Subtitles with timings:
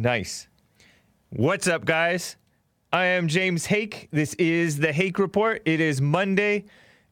[0.00, 0.46] Nice.
[1.30, 2.36] What's up, guys?
[2.92, 4.06] I am James Hake.
[4.12, 5.60] This is the Hake Report.
[5.64, 6.66] It is Monday,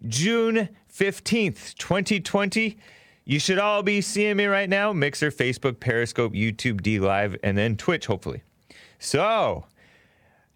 [0.06, 2.78] June 15th, 2020.
[3.25, 7.76] You should all be seeing me right now Mixer, Facebook, Periscope, YouTube, DLive, and then
[7.76, 8.45] Twitch, hopefully.
[9.00, 9.64] So,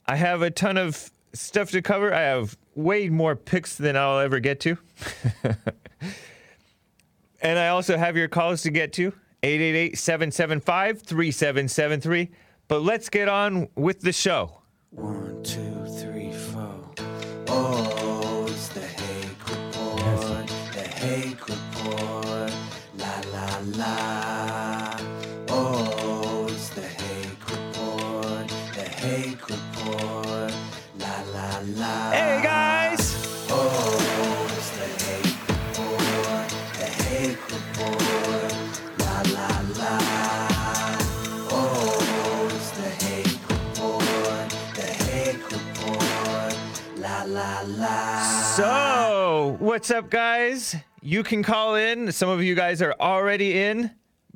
[0.07, 2.15] I have a ton of stuff to cover.
[2.15, 4.79] I have way more picks than I'll ever get to.
[7.43, 12.31] and I also have your calls to get to 888 775 3773.
[12.69, 14.63] But let's get on with the show.
[14.91, 16.91] One, two, three, four.
[17.49, 18.00] Oh,
[48.57, 50.75] So, what's up, guys?
[51.03, 52.11] You can call in.
[52.11, 53.93] Some of you guys are already in.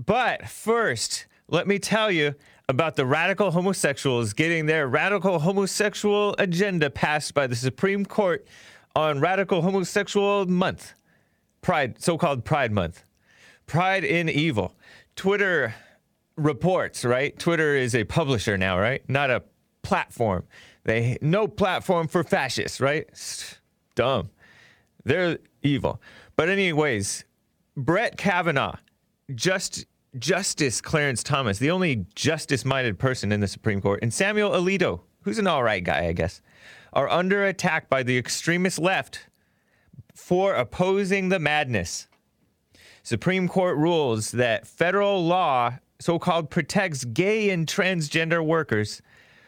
[0.07, 2.37] But first, let me tell you
[2.69, 8.47] about the radical homosexuals getting their radical homosexual agenda passed by the Supreme Court
[8.95, 10.95] on Radical Homosexual Month.
[11.61, 13.03] Pride, so called Pride Month.
[13.67, 14.77] Pride in Evil.
[15.17, 15.75] Twitter
[16.37, 17.37] reports, right?
[17.37, 19.03] Twitter is a publisher now, right?
[19.09, 19.43] Not a
[19.83, 20.45] platform.
[20.85, 23.09] They no platform for fascists, right?
[23.95, 24.31] Dumb.
[25.05, 26.01] They're evil.
[26.37, 27.25] But anyways,
[27.77, 28.77] Brett Kavanaugh,
[29.35, 29.87] just
[30.19, 35.39] Justice Clarence Thomas, the only justice-minded person in the Supreme Court, and Samuel Alito, who's
[35.39, 36.41] an all right guy, I guess,
[36.93, 39.27] are under attack by the extremist left
[40.15, 42.07] for opposing the madness.
[43.03, 49.03] Supreme Court rules that federal law so called protects gay and transgender workers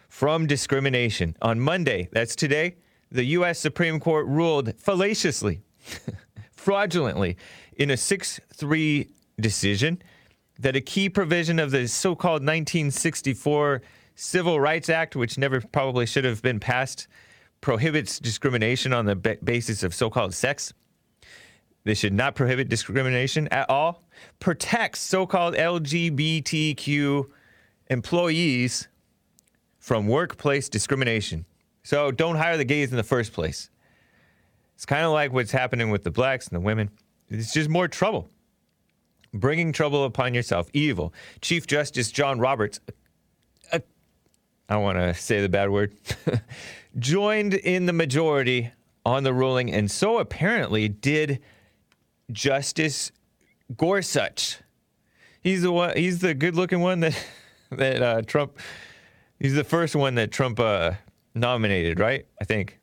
[0.09, 1.37] from discrimination.
[1.43, 2.77] On Monday, that's today,
[3.11, 3.59] the U.S.
[3.59, 5.61] Supreme Court ruled fallaciously,
[6.53, 7.37] fraudulently,
[7.77, 9.09] in a 6 3
[9.41, 10.03] decision
[10.59, 13.83] that a key provision of the so called 1964
[14.15, 17.07] Civil Rights Act, which never probably should have been passed,
[17.61, 20.73] prohibits discrimination on the ba- basis of so called sex.
[21.85, 24.03] They should not prohibit discrimination at all.
[24.41, 27.27] Protects so called LGBTQ
[27.89, 28.89] employees
[29.79, 31.45] from workplace discrimination.
[31.87, 33.71] So don't hire the gays in the first place.
[34.75, 36.91] It's kind of like what's happening with the blacks and the women.
[37.29, 38.29] It's just more trouble.
[39.33, 40.69] Bringing trouble upon yourself.
[40.73, 41.15] Evil.
[41.43, 42.81] Chief Justice John Roberts,
[43.73, 43.79] uh,
[44.69, 45.95] I don't want to say the bad word,
[46.99, 48.73] joined in the majority
[49.05, 51.39] on the ruling, and so apparently did
[52.33, 53.13] Justice
[53.77, 54.59] Gorsuch.
[55.41, 55.97] He's the one.
[55.97, 57.27] He's the good-looking one that
[57.71, 58.59] that uh, Trump.
[59.39, 60.93] He's the first one that Trump uh,
[61.37, 62.27] nominated, right?
[62.41, 62.81] I think.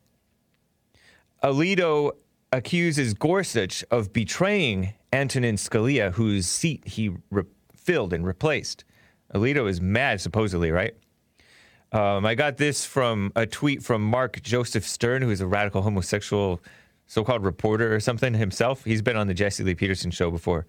[1.44, 2.12] Alito
[2.52, 7.44] accuses Gorsuch of betraying Antonin Scalia, whose seat he re-
[7.76, 8.86] filled and replaced.
[9.34, 10.94] Alito is mad, supposedly, right?
[11.92, 15.82] Um, I got this from a tweet from Mark Joseph Stern, who is a radical
[15.82, 16.62] homosexual
[17.06, 18.84] so called reporter or something himself.
[18.84, 20.66] He's been on the Jesse Lee Peterson show before.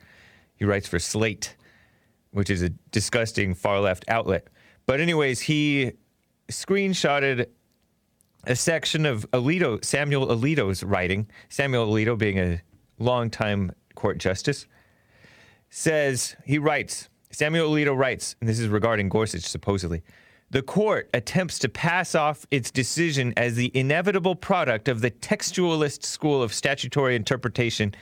[0.57, 1.57] He writes for Slate,
[2.33, 4.49] which is a disgusting far left outlet.
[4.87, 5.93] But, anyways, he
[6.49, 7.47] screenshotted
[8.47, 12.63] a section of Alito, Samuel Alito's writing, Samuel Alito being a
[12.99, 14.67] longtime court justice,
[15.71, 20.03] says, he writes, Samuel Alito writes, and this is regarding Gorsuch supposedly,
[20.51, 26.05] the court attempts to pass off its decision as the inevitable product of the textualist
[26.05, 27.93] school of statutory interpretation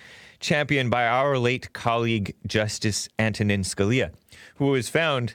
[0.41, 4.11] championed by our late colleague Justice Antonin Scalia,
[4.57, 5.35] who was found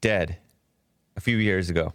[0.00, 0.36] dead
[1.16, 1.94] a few years ago.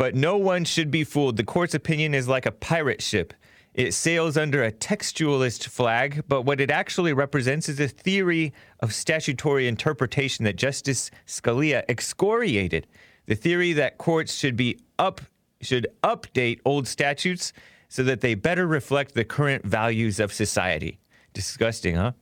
[0.00, 1.36] But no one should be fooled.
[1.36, 3.34] The court's opinion is like a pirate ship.
[3.74, 8.94] It sails under a textualist flag, but what it actually represents is a theory of
[8.94, 12.86] statutory interpretation that Justice Scalia excoriated.
[13.26, 15.20] The theory that courts should be up
[15.60, 17.52] should update old statutes
[17.90, 20.98] so that they better reflect the current values of society.
[21.34, 22.12] Disgusting, huh?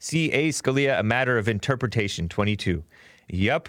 [0.00, 0.32] C.
[0.32, 0.48] A.
[0.48, 2.82] Scalia, a matter of interpretation, 22.
[3.28, 3.68] Yup.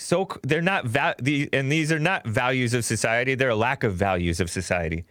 [0.00, 3.34] So they're not va- the, and these are not values of society.
[3.34, 5.04] They're a lack of values of society.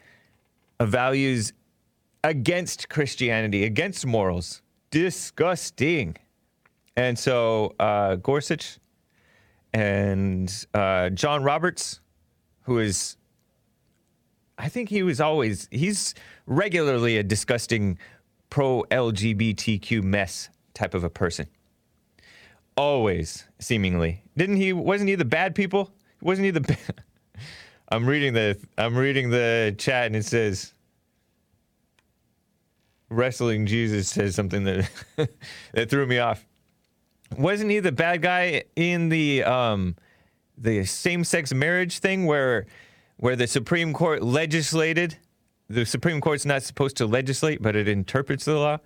[0.79, 1.53] A values
[2.23, 4.63] against Christianity, against morals.
[4.89, 6.17] Disgusting.
[6.95, 8.79] And so uh, Gorsuch
[9.73, 11.99] and uh, John Roberts,
[12.63, 13.15] who is,
[14.57, 16.15] I think he was always, he's
[16.47, 17.99] regularly a disgusting
[18.49, 21.45] pro LGBTQ mess type of a person.
[22.79, 24.23] Always seemingly.
[24.37, 24.71] Didn't he?
[24.71, 25.91] Wasn't he the bad people?
[26.21, 26.61] Wasn't he the?
[26.61, 26.77] Ba-
[27.89, 30.73] I'm reading the I'm reading the chat and it says
[33.09, 34.89] wrestling Jesus says something that
[35.73, 36.45] that threw me off.
[37.37, 39.95] Wasn't he the bad guy in the um
[40.57, 42.65] the same-sex marriage thing where
[43.17, 45.17] where the Supreme Court legislated
[45.69, 48.77] the Supreme Court's not supposed to legislate but it interprets the law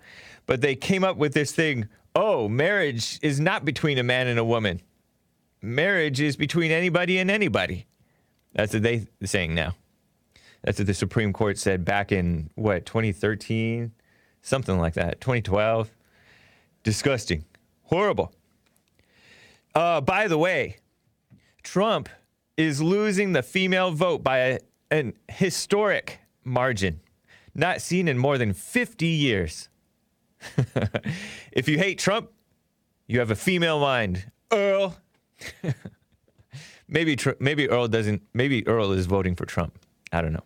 [0.46, 4.38] but they came up with this thing oh marriage is not between a man and
[4.38, 4.80] a woman.
[5.62, 7.86] Marriage is between anybody and anybody.
[8.54, 9.74] That's what they're saying now.
[10.62, 13.92] That's what the Supreme Court said back in what 2013
[14.42, 15.90] something like that 2012
[16.82, 17.44] disgusting.
[17.84, 18.32] Horrible.
[19.74, 20.76] Uh, by the way
[21.62, 22.08] Trump
[22.56, 24.58] is losing the female vote by a,
[24.90, 27.00] an historic margin,
[27.54, 29.68] not seen in more than 50 years.
[31.52, 32.30] if you hate Trump,
[33.06, 34.30] you have a female mind.
[34.52, 34.96] Earl.
[36.88, 39.78] maybe Tr- maybe Earl doesn't maybe Earl is voting for Trump.
[40.12, 40.44] I don't know.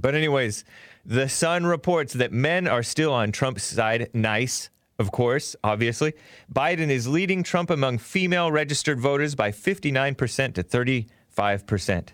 [0.00, 0.64] But anyways,
[1.04, 4.10] the Sun reports that men are still on Trump's side.
[4.14, 6.14] Nice of course, obviously.
[6.52, 12.08] Biden is leading Trump among female registered voters by 59% to 35%.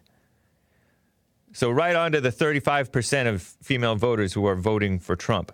[1.53, 5.53] So, right on to the 35% of female voters who are voting for Trump,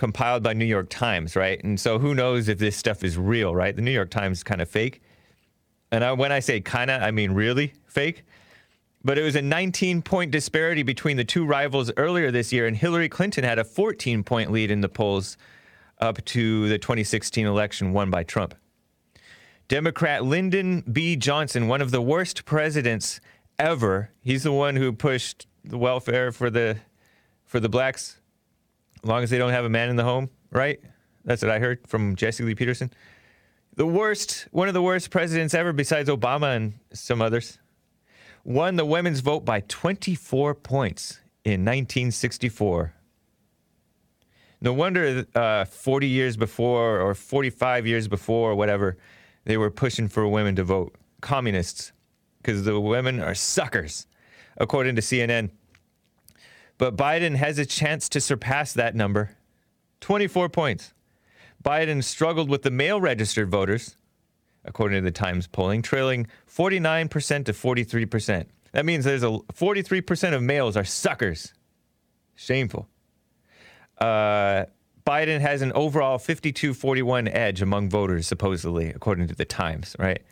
[0.00, 1.62] compiled by New York Times, right?
[1.62, 3.76] And so, who knows if this stuff is real, right?
[3.76, 5.02] The New York Times is kind of fake.
[5.92, 8.24] And I, when I say kind of, I mean really fake.
[9.04, 12.74] But it was a 19 point disparity between the two rivals earlier this year, and
[12.74, 15.36] Hillary Clinton had a 14 point lead in the polls
[15.98, 18.54] up to the 2016 election won by Trump.
[19.68, 21.14] Democrat Lyndon B.
[21.14, 23.20] Johnson, one of the worst presidents
[23.58, 24.10] ever.
[24.22, 26.78] He's the one who pushed the welfare for the
[27.44, 28.19] for the blacks,
[29.02, 30.80] as long as they don't have a man in the home, right?
[31.24, 32.92] That's what I heard from Jesse Lee Peterson.
[33.76, 37.58] The worst, one of the worst presidents ever, besides Obama and some others,
[38.44, 42.94] won the women's vote by 24 points in 1964.
[44.60, 48.98] No wonder uh, 40 years before or 45 years before or whatever,
[49.44, 50.94] they were pushing for women to vote.
[51.22, 51.92] Communists,
[52.42, 54.06] because the women are suckers,
[54.58, 55.50] according to CNN.
[56.80, 59.36] But Biden has a chance to surpass that number
[60.00, 60.94] 24 points.
[61.62, 63.96] Biden struggled with the male registered voters,
[64.64, 68.46] according to the Times polling, trailing 49% to 43%.
[68.72, 71.52] That means there's a 43% of males are suckers.
[72.34, 72.88] Shameful
[73.98, 74.64] uh,
[75.06, 80.22] Biden has an overall 52 41 edge among voters, supposedly, according to the Times, right?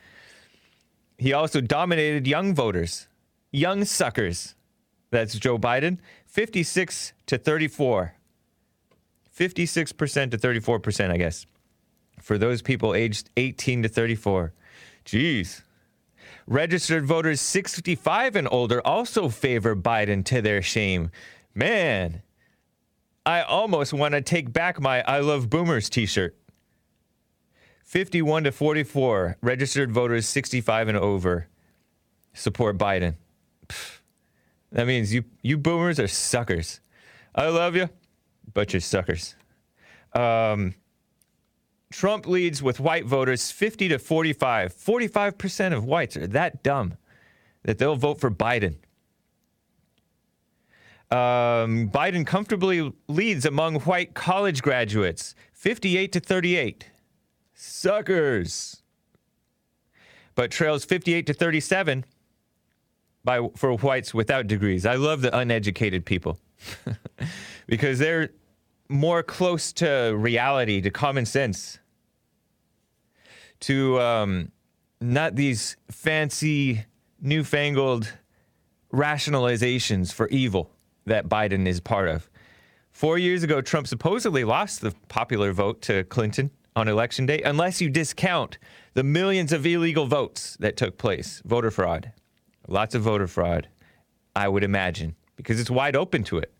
[1.19, 3.07] He also dominated young voters,
[3.53, 4.55] young suckers.
[5.11, 8.15] That's Joe Biden, 56 to 34.
[9.35, 11.47] 56% to 34%, I guess,
[12.21, 14.53] for those people aged 18 to 34.
[15.05, 15.63] Jeez.
[16.47, 21.11] Registered voters 65 and older also favor Biden to their shame.
[21.55, 22.23] Man,
[23.25, 26.37] I almost want to take back my I Love Boomers t shirt.
[27.85, 31.49] 51 to 44, registered voters 65 and over
[32.35, 33.15] support Biden.
[33.67, 33.98] Pfft.
[34.73, 36.81] That means you, you boomers are suckers.
[37.35, 37.89] I love you,
[38.53, 39.35] but you're suckers.
[40.13, 40.75] Um,
[41.91, 44.75] Trump leads with white voters 50 to 45.
[44.75, 46.97] 45% of whites are that dumb
[47.63, 48.77] that they'll vote for Biden.
[51.11, 56.91] Um, Biden comfortably leads among white college graduates, 58 to 38.
[57.55, 58.83] Suckers.
[60.35, 62.05] But trails 58 to 37
[63.29, 64.87] by for whites without degrees.
[64.87, 66.39] I love the uneducated people
[67.67, 68.31] because they're
[68.89, 71.79] more close to reality, to common sense,
[73.61, 74.51] to um,
[75.03, 76.87] not these fancy,
[77.21, 78.15] newfangled
[78.95, 80.71] rationalizations for evil
[81.05, 82.31] that Biden is part of.
[82.93, 87.79] Four years ago, Trump supposedly lost the popular vote to Clinton on election day, unless
[87.79, 88.57] you discount
[88.95, 91.43] the millions of illegal votes that took place.
[91.45, 92.13] Voter fraud.
[92.69, 93.69] Lots of voter fraud,
[94.37, 96.53] I would imagine, because it's wide open to it.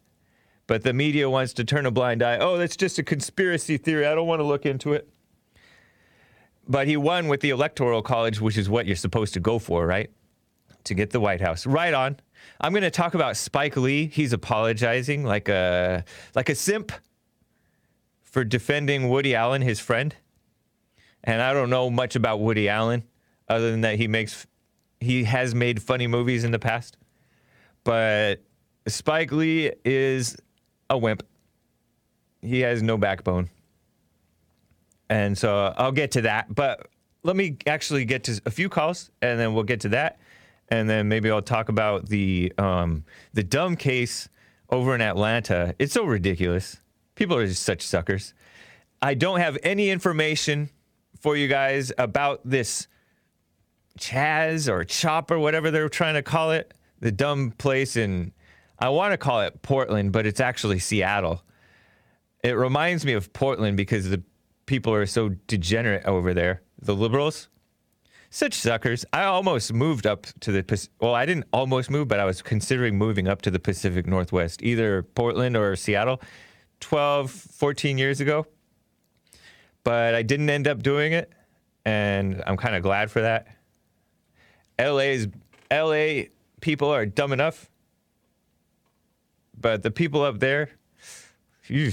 [0.67, 2.39] But the media wants to turn a blind eye.
[2.39, 4.07] Oh, that's just a conspiracy theory.
[4.07, 5.09] I don't want to look into it.
[6.67, 9.87] But he won with the Electoral College, which is what you're supposed to go for,
[9.87, 10.11] right?
[10.85, 11.67] To get the White House.
[11.67, 12.19] Right on.
[12.61, 14.07] I'm going to talk about Spike Lee.
[14.07, 16.93] He's apologizing like a like a simp
[18.23, 20.15] for defending Woody Allen, his friend.
[21.25, 23.05] And I don't know much about Woody Allen
[23.49, 24.47] other than that he makes
[25.01, 26.97] he has made funny movies in the past.
[27.85, 28.43] But
[28.87, 30.37] Spike Lee is
[30.91, 31.25] a wimp.
[32.43, 33.51] He has no backbone.
[35.11, 36.87] And so I'll get to that, but
[37.23, 40.19] let me actually get to a few calls, and then we'll get to that,
[40.69, 44.29] and then maybe I'll talk about the um, the dumb case
[44.71, 45.75] over in Atlanta.
[45.79, 46.81] It's so ridiculous.
[47.15, 48.35] People are just such suckers.
[49.01, 50.71] I don't have any information
[51.19, 52.87] for you guys about this
[53.99, 58.33] Chaz or Chop or whatever they're trying to call it, the dumb place in,
[58.79, 61.43] I want to call it Portland, but it's actually Seattle.
[62.43, 64.23] It reminds me of Portland because the
[64.67, 66.63] people are so degenerate over there.
[66.81, 67.49] The liberals,
[68.31, 69.05] such suckers.
[69.13, 72.97] I almost moved up to the, well, I didn't almost move, but I was considering
[72.97, 76.21] moving up to the Pacific Northwest, either Portland or Seattle
[76.81, 78.47] 12, 14 years ago.
[79.83, 81.33] But I didn't end up doing it.
[81.85, 83.47] And I'm kind of glad for that.
[84.79, 85.29] LA's
[85.71, 86.25] LA
[86.61, 87.71] people are dumb enough,
[89.59, 90.71] but the people up there,
[91.63, 91.93] phew.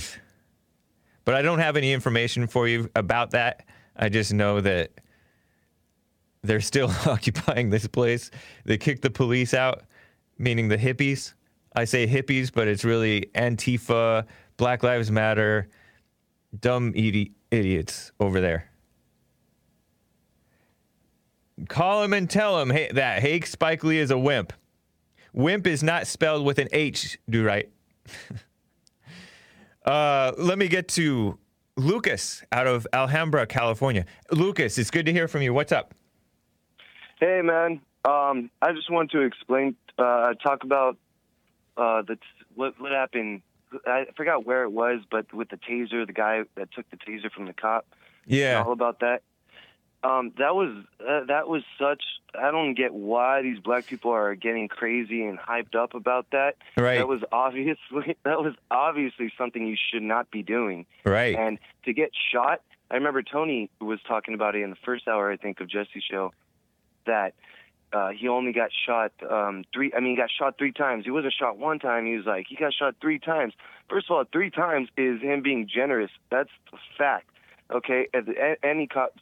[1.23, 3.65] but I don't have any information for you about that.
[3.95, 4.91] I just know that
[6.43, 8.31] they're still occupying this place.
[8.65, 9.83] They kicked the police out,
[10.37, 11.33] meaning the hippies.
[11.75, 14.25] I say hippies, but it's really Antifa,
[14.57, 15.67] Black Lives Matter,
[16.59, 18.69] dumb idi- idiots over there.
[21.69, 24.53] Call him and tell him hey, that Hake Spike Lee is a wimp.
[25.33, 27.69] Wimp is not spelled with an H, do right.
[29.85, 31.37] uh, let me get to
[31.77, 34.05] Lucas out of Alhambra, California.
[34.31, 35.53] Lucas, it's good to hear from you.
[35.53, 35.93] What's up?
[37.19, 37.81] Hey, man.
[38.05, 40.97] Um, I just want to explain, uh, talk about
[41.77, 42.17] uh, the
[42.53, 43.41] what what happened.
[43.85, 47.31] I forgot where it was, but with the taser, the guy that took the taser
[47.31, 47.85] from the cop.
[48.25, 48.63] Yeah.
[48.65, 49.23] All about that.
[50.05, 50.69] Um, that was
[50.99, 52.03] uh, that was such.
[52.37, 56.57] I don't get why these black people are getting crazy and hyped up about that.
[56.77, 56.97] Right.
[56.97, 60.85] That was obviously that was obviously something you should not be doing.
[61.05, 61.35] Right.
[61.35, 65.31] And to get shot, I remember Tony was talking about it in the first hour,
[65.31, 66.33] I think, of Jesse's show,
[67.07, 67.33] that
[67.91, 69.91] uh, he only got shot um, three.
[69.95, 71.05] I mean, he got shot three times.
[71.05, 72.05] He wasn't shot one time.
[72.05, 73.53] He was like, he got shot three times.
[73.89, 76.11] First of all, three times is him being generous.
[76.29, 77.29] That's a fact.
[77.71, 78.07] Okay,
[78.61, 79.15] any cop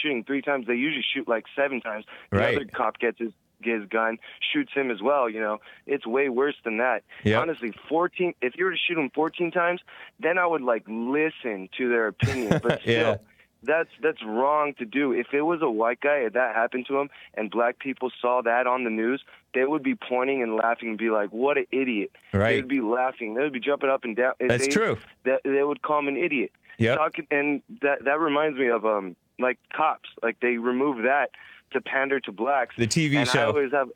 [0.00, 2.04] shooting three times, they usually shoot like seven times.
[2.30, 2.56] The Right.
[2.56, 3.32] other cop gets his
[3.62, 4.16] his gun,
[4.54, 5.28] shoots him as well.
[5.28, 7.02] You know, it's way worse than that.
[7.24, 7.42] Yep.
[7.42, 8.32] Honestly, fourteen.
[8.40, 9.82] If you were to shoot him fourteen times,
[10.18, 12.58] then I would like listen to their opinion.
[12.62, 13.16] But still, Yeah.
[13.62, 15.12] that's that's wrong to do.
[15.12, 18.40] If it was a white guy and that happened to him, and black people saw
[18.42, 21.66] that on the news, they would be pointing and laughing and be like, "What an
[21.70, 22.52] idiot!" Right.
[22.56, 23.34] They'd be laughing.
[23.34, 24.32] They would be jumping up and down.
[24.40, 24.96] That's they, true.
[25.24, 26.52] That they would call him an idiot.
[26.82, 30.08] Talking, and that that reminds me of um like cops.
[30.22, 31.30] Like they remove that
[31.72, 32.74] to pander to blacks.
[32.76, 33.46] The TV and I show.
[33.48, 33.88] always have.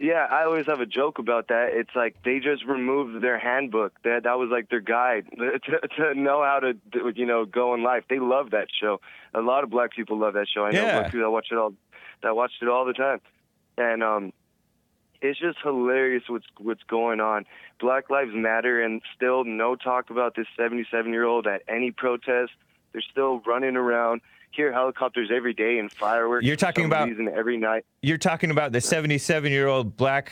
[0.00, 1.68] Yeah, I always have a joke about that.
[1.72, 3.92] It's like they just removed their handbook.
[4.02, 6.74] That that was like their guide to, to know how to
[7.14, 8.02] you know go in life.
[8.10, 9.00] They love that show.
[9.34, 10.64] A lot of black people love that show.
[10.64, 10.98] I know Yeah.
[11.00, 11.74] black people that watch it all
[12.22, 13.20] that watched it all the time.
[13.78, 14.32] And um
[15.22, 17.46] it's just hilarious what's what's going on.
[17.80, 22.50] Black Lives Matter and still no talk about this 77 year old at any protest.
[22.92, 24.20] They're still running around.
[24.54, 26.46] Hear helicopters every day and fireworks.
[26.46, 27.84] You're talking about- every night.
[28.02, 30.30] You're talking about the 77 year old black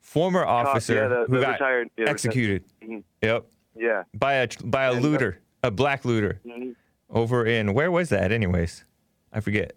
[0.00, 2.64] former officer yeah, the- who the got retired- yeah, executed.
[2.82, 3.04] Mhm.
[3.22, 3.44] Yep.
[3.76, 4.02] Yeah.
[4.14, 6.74] By a by a And, uh, looter, a black looter, Mhm.
[7.10, 8.32] over in where was that?
[8.32, 8.84] Anyways,
[9.32, 9.72] I forget.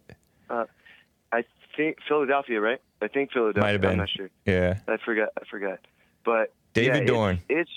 [0.50, 1.44] I
[1.76, 2.80] think Philadelphia, right?
[3.02, 3.62] I think Philadelphia.
[3.64, 3.92] Might have been.
[3.92, 4.30] I'm not sure.
[4.46, 4.78] Yeah.
[4.88, 5.30] I forgot.
[5.40, 5.80] I forgot.
[6.24, 7.36] But David yeah, Dorn.
[7.50, 7.72] It's, it's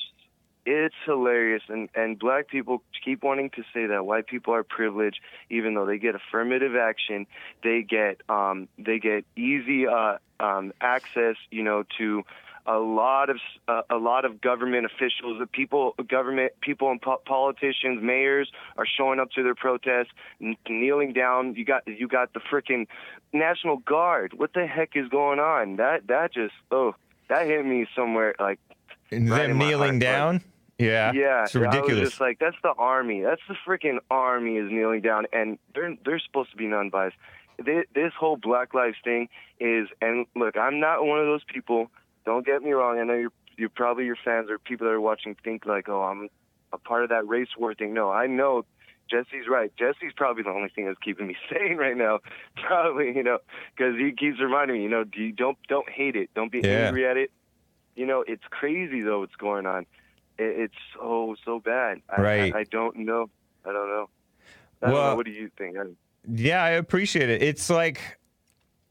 [1.04, 5.20] hilarious, and and black people keep wanting to say that white people are privileged,
[5.50, 7.26] even though they get affirmative action,
[7.62, 12.24] they get um they get easy uh um access, you know, to
[12.66, 13.36] a lot of
[13.68, 18.86] uh, a lot of government officials, the people, government people, and po- politicians, mayors are
[18.86, 21.54] showing up to their protests, n- kneeling down.
[21.54, 22.86] You got you got the freaking
[23.32, 24.32] National Guard.
[24.36, 25.76] What the heck is going on?
[25.76, 26.94] That that just oh
[27.28, 28.58] that hit me somewhere like
[29.12, 30.42] And Right them kneeling heart, down.
[30.78, 31.12] Yeah.
[31.12, 32.10] yeah, It's I was ridiculous.
[32.10, 33.22] just like, that's the army.
[33.22, 37.16] That's the freaking army is kneeling down, and they're they're supposed to be non-biased.
[37.64, 39.28] This, this whole Black Lives thing
[39.58, 41.90] is, and look, I'm not one of those people.
[42.26, 42.98] Don't get me wrong.
[42.98, 46.02] I know you're you're probably your fans or people that are watching think like, oh,
[46.02, 46.28] I'm
[46.74, 47.94] a part of that race war thing.
[47.94, 48.66] No, I know
[49.10, 49.72] Jesse's right.
[49.78, 52.18] Jesse's probably the only thing that's keeping me sane right now.
[52.66, 53.38] Probably, you know,
[53.74, 56.28] because he keeps reminding me, you know, do you don't don't hate it.
[56.34, 56.88] Don't be Yeah.
[56.88, 57.30] angry at it.
[57.94, 59.86] You know, it's crazy though what's going on.
[60.38, 62.00] It, it's so so bad.
[62.08, 62.54] I, Right.
[62.54, 63.30] I, I don't know.
[63.64, 64.08] I don't know.
[64.82, 65.16] I don't Well- know.
[65.16, 65.76] What do you think?
[66.28, 67.42] Yeah, I appreciate it.
[67.42, 68.00] It's like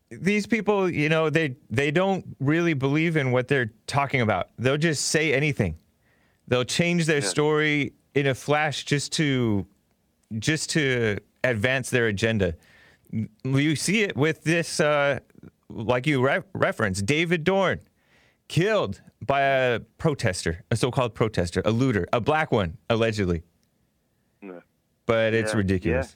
[0.09, 4.49] these people, you know, they they don't really believe in what they're talking about.
[4.57, 5.75] They'll just say anything.
[6.47, 7.27] They'll change their Yeah.
[7.27, 9.65] story in a flash just to
[10.39, 12.55] just to advance their agenda.
[13.43, 15.19] You see it with this, uh,
[15.69, 17.79] like you re- referenced, David Dorn,
[18.47, 23.43] killed by a protester, a so-called protester, a looter, a black one, allegedly.
[24.41, 24.59] Yeah.
[25.05, 26.15] But it's Yeah, ridiculous.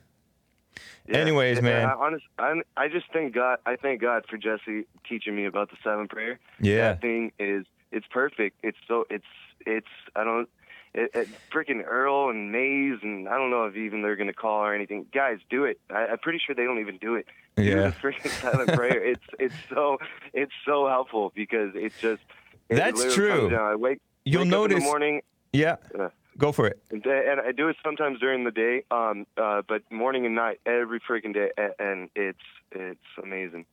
[1.07, 1.89] Yeah, Anyways, man.
[1.89, 3.57] I, honest, I, I just thank God.
[3.65, 6.39] I thank God for Jesse teaching me about the silent prayer.
[6.61, 6.89] Yeah.
[6.93, 8.57] that thing is it's perfect.
[8.63, 9.25] It's so it's
[9.65, 10.47] it's I don't.
[10.93, 14.61] It, it, freaking Earl and Mays and I don't know if even they're gonna call
[14.61, 15.05] or anything.
[15.13, 15.79] Guys, do it.
[15.89, 17.27] I, I'm pretty sure they don't even do it.
[17.57, 17.89] Yeah.
[17.89, 19.03] the freaking silent prayer.
[19.03, 19.97] It's it's so
[20.33, 22.21] it's so helpful because it's just.
[22.69, 23.55] That's true.
[23.55, 23.99] I wake.
[24.25, 25.21] You'll wake up in notice- the morning.
[25.51, 25.75] Yeah.
[25.97, 26.81] Uh, Go for it.
[26.89, 30.61] and, and I do it sometimes during the day, um, uh, but morning and night,
[30.65, 32.39] every freaking day, and it's
[32.71, 33.65] it's amazing.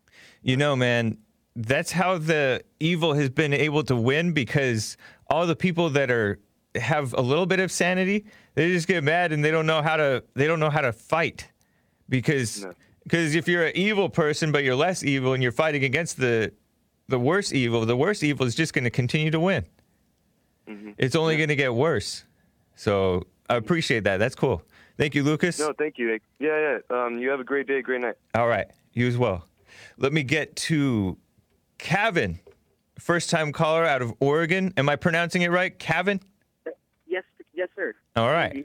[0.42, 1.18] You know, man,
[1.54, 4.96] that's how the evil has been able to win because
[5.30, 6.40] all the people that are
[6.78, 9.96] have a little bit of sanity, they just get mad and they don't know how
[9.96, 11.48] to they don't know how to fight.
[12.08, 12.72] Because No.
[13.04, 16.52] because if you're an evil person but you're less evil and you're fighting against the
[17.08, 19.64] the worst evil, the worst evil is just going to continue to win.
[20.98, 22.24] It's only going to get worse.
[22.74, 24.16] So, I appreciate that.
[24.16, 24.62] That's cool.
[24.98, 25.58] Thank you, Lucas.
[25.60, 26.18] No, thank you.
[26.40, 27.04] Yeah, yeah.
[27.04, 28.16] Um, you have a great day, great night.
[28.34, 29.46] All right, you as well.
[29.98, 31.16] Let me get to
[31.78, 32.40] Kevin,
[32.98, 34.72] first time caller out of Oregon.
[34.76, 35.78] Am I pronouncing it right?
[35.78, 36.20] Kevin?
[37.56, 37.94] Yes, sir.
[38.14, 38.64] All right.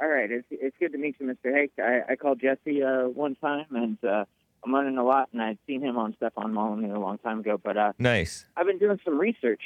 [0.00, 0.30] All right.
[0.30, 1.54] it's it's good to meet you, Mr.
[1.54, 1.72] Hake.
[1.78, 4.24] I, I called Jesse uh, one time, and uh,
[4.64, 7.60] I'm running a lot, and I'd seen him on Stefan Molyneux a long time ago.
[7.62, 8.46] But uh, Nice.
[8.56, 9.60] I've been doing some research,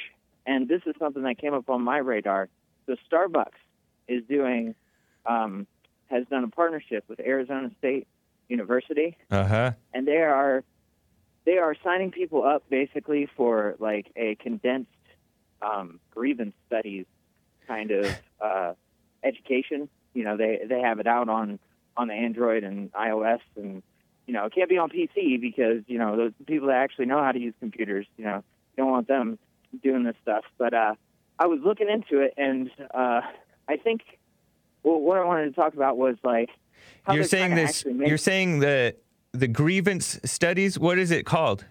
[0.45, 2.49] and this is something that came up on my radar.
[2.85, 3.47] So Starbucks
[4.07, 4.75] is doing
[5.25, 5.67] um,
[6.09, 8.07] has done a partnership with Arizona State
[8.49, 9.71] University, Uh huh.
[9.93, 10.63] and they are
[11.45, 14.89] they are signing people up basically for like a condensed
[15.61, 17.05] um, grievance studies
[17.71, 18.73] kind of uh,
[19.23, 19.87] education.
[20.13, 21.59] You know, they they have it out on
[21.95, 23.81] on the Android and iOS, and
[24.27, 27.23] you know, it can't be on PC because you know those people that actually know
[27.23, 28.05] how to use computers.
[28.17, 28.43] You know,
[28.75, 29.39] you don't want them
[29.81, 30.43] doing this stuff.
[30.57, 30.95] But uh,
[31.39, 33.21] I was looking into it, and uh,
[33.67, 34.01] I think
[34.83, 36.49] well, what I wanted to talk about was like
[37.03, 37.85] how You're saying this.
[37.85, 38.95] make- You're saying the
[39.31, 40.77] the grievance studies.
[40.77, 41.65] What is it called?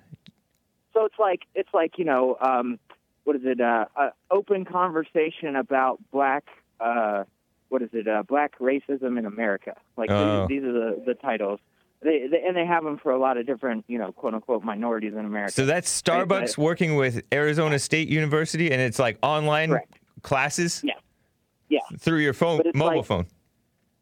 [0.93, 2.79] so it's like it's like you know um,
[3.25, 6.45] what is it uh, uh, open conversation about black
[6.81, 7.25] uh,
[7.69, 10.47] what is it uh, black racism in America like Oh.
[10.47, 11.61] these, these are the, the titles
[12.03, 14.65] they, they and they have them for a lot of different you know quote unquote
[14.65, 19.19] minorities in America So that's Right, Starbucks working with Arizona State University, and it's like
[19.23, 19.99] online Correct.
[20.23, 20.95] classes yeah
[21.69, 23.27] yeah through your phone, mobile like- phone.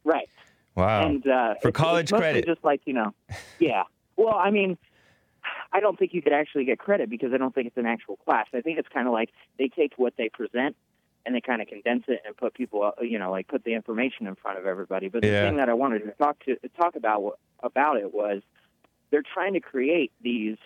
[0.05, 0.29] right
[0.77, 1.07] Wow.
[1.07, 2.47] and uh, For it's- college it's credit.
[2.47, 3.13] just like you know
[3.59, 3.83] yeah
[4.17, 4.79] well I mean
[5.73, 8.17] I don't think you could actually get credit because I don't think it's an actual
[8.17, 10.77] class I think it's kind of like they take what they present
[11.27, 14.27] and they kind of condense it and put people, you know, like put the information
[14.27, 15.09] in front of everybody.
[15.09, 15.43] But the Yeah.
[15.47, 18.43] thing that I wanted to talk to talk about about it was
[19.11, 20.57] they're trying to create these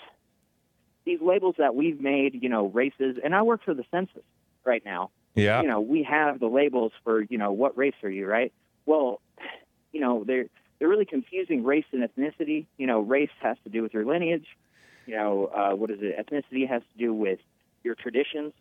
[1.05, 3.17] these labels that we've made, you know, races.
[3.25, 4.23] And I work for the census
[4.65, 5.11] right now.
[5.35, 5.63] yeah.
[5.63, 8.53] You know, we have the labels for, you know, what race are you, right?
[8.87, 9.21] Well,
[9.93, 10.47] you know, they're
[10.79, 12.67] they're really confusing race and ethnicity.
[12.77, 14.47] You know, race has to do with your lineage.
[15.07, 16.17] You know, uh, what is it?
[16.19, 17.39] Ethnicity has to do with
[17.83, 18.53] your traditions,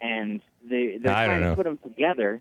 [0.00, 2.40] and they they're I trying to put them together.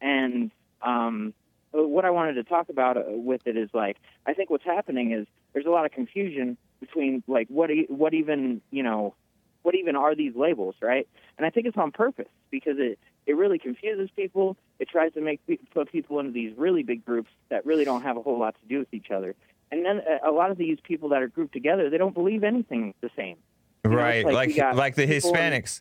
[0.00, 0.50] And
[0.82, 1.34] um,
[1.72, 5.12] what I wanted to talk about uh, with it is like I think what's happening
[5.12, 9.14] is there's a lot of confusion between like what e- what even you know
[9.62, 11.06] what even are these labels, right?
[11.38, 14.56] And I think it's on purpose because it it really confuses people.
[14.80, 15.40] It tries to make
[15.72, 18.68] put people into these really big groups that really don't have a whole lot to
[18.68, 19.34] do with each other.
[19.72, 22.44] And then uh, a lot of these people that are grouped together, they don't believe
[22.44, 23.36] anything the same.
[23.84, 24.24] know, it's right.
[24.24, 25.80] like Like like the Hispanics.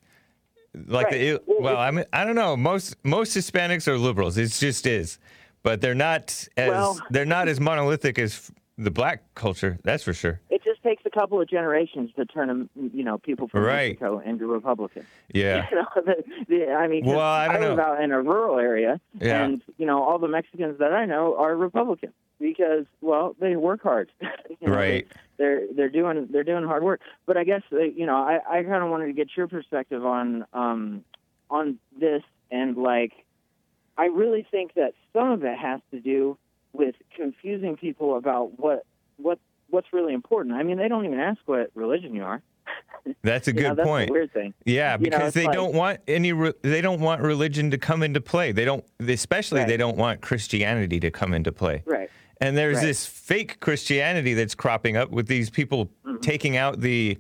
[0.73, 1.41] Like the Right.
[1.45, 2.56] Well, well, I mean, I don't know.
[2.58, 4.38] Most most Hispanics are liberals.
[4.38, 5.19] It just is,
[5.63, 9.77] but they're not as Well- they're not as monolithic as the black culture.
[9.84, 10.39] That's for sure.
[10.49, 13.89] It just takes a couple of generations to turn them, you know, people from Right.
[13.99, 15.06] Mexico into Republicans.
[15.34, 15.67] Yeah.
[15.69, 17.84] You know, the, the, I mean, Well, I don't live know.
[17.84, 19.43] out in a rural area, Yeah.
[19.43, 23.82] and you know, all the Mexicans that I know are Republicans because, well, they work
[23.84, 24.12] hard.
[24.60, 25.08] You know, Right.
[25.38, 27.01] They, are they're doing they're doing hard work.
[27.25, 30.06] But I guess uh, you know, I I kind of wanted to get your perspective
[30.06, 31.04] on um
[31.49, 33.13] on this and like,
[33.97, 36.38] I really think that some of it has to do
[36.73, 38.84] with confusing people about what
[39.17, 39.39] what
[39.71, 40.54] what's really important.
[40.56, 42.41] I mean, they don't even ask what religion you are.
[43.23, 44.08] That's a You know, good that's point.
[44.08, 44.54] The weird thing.
[44.65, 46.34] Yeah, You know, because they like- don't want any.
[46.34, 48.51] Re- they don't want religion to come into play.
[48.51, 49.67] They don't, especially Right.
[49.67, 51.82] they don't want Christianity to come into play.
[51.86, 52.10] Right.
[52.41, 52.88] And there's Right.
[52.88, 56.17] this fake Christianity that's cropping up with these people Mm-hmm.
[56.17, 57.17] taking out the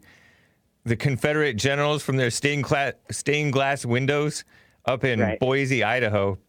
[0.83, 4.43] the Confederate generals from their stained, cla- stained glass windows
[4.85, 5.39] up in Right.
[5.39, 6.39] Boise, Idaho,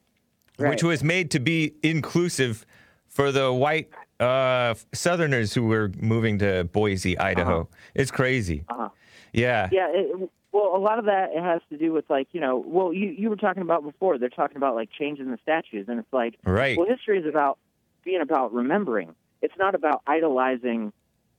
[0.57, 2.65] which was made to be inclusive
[3.09, 7.69] for the white uh, Southerners who were moving to Boise, Idaho.
[7.95, 8.65] It's crazy.
[8.71, 8.89] Uh-huh.
[9.35, 9.69] Yeah.
[9.71, 12.57] Yeah, it, well, a lot of that it has to do with like you know,
[12.67, 14.17] well, you you were talking about before.
[14.17, 16.79] They're talking about like changing the statues, and it's like, Right.
[16.79, 17.59] well, history is about
[18.05, 19.15] being about remembering.
[19.41, 20.93] It's not about idolizing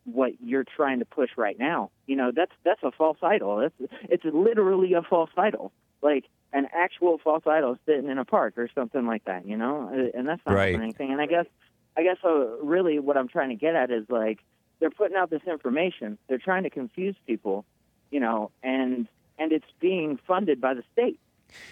[0.05, 1.89] what you're trying to push right now.
[2.07, 3.57] You know, that's that's a false idol.
[3.57, 5.71] That's it's literally a false idol,
[6.01, 9.47] like an actual false idol sitting in a park or something like that.
[9.47, 10.75] You know, and that's not Right.
[10.75, 11.11] anything.
[11.11, 11.45] And I guess,
[11.95, 14.39] I guess, uh, really, what I'm trying to get at is like
[14.79, 16.17] they're putting out this information.
[16.27, 17.65] They're trying to confuse people
[18.13, 19.07] you know, and
[19.39, 21.19] and it's being funded by the state.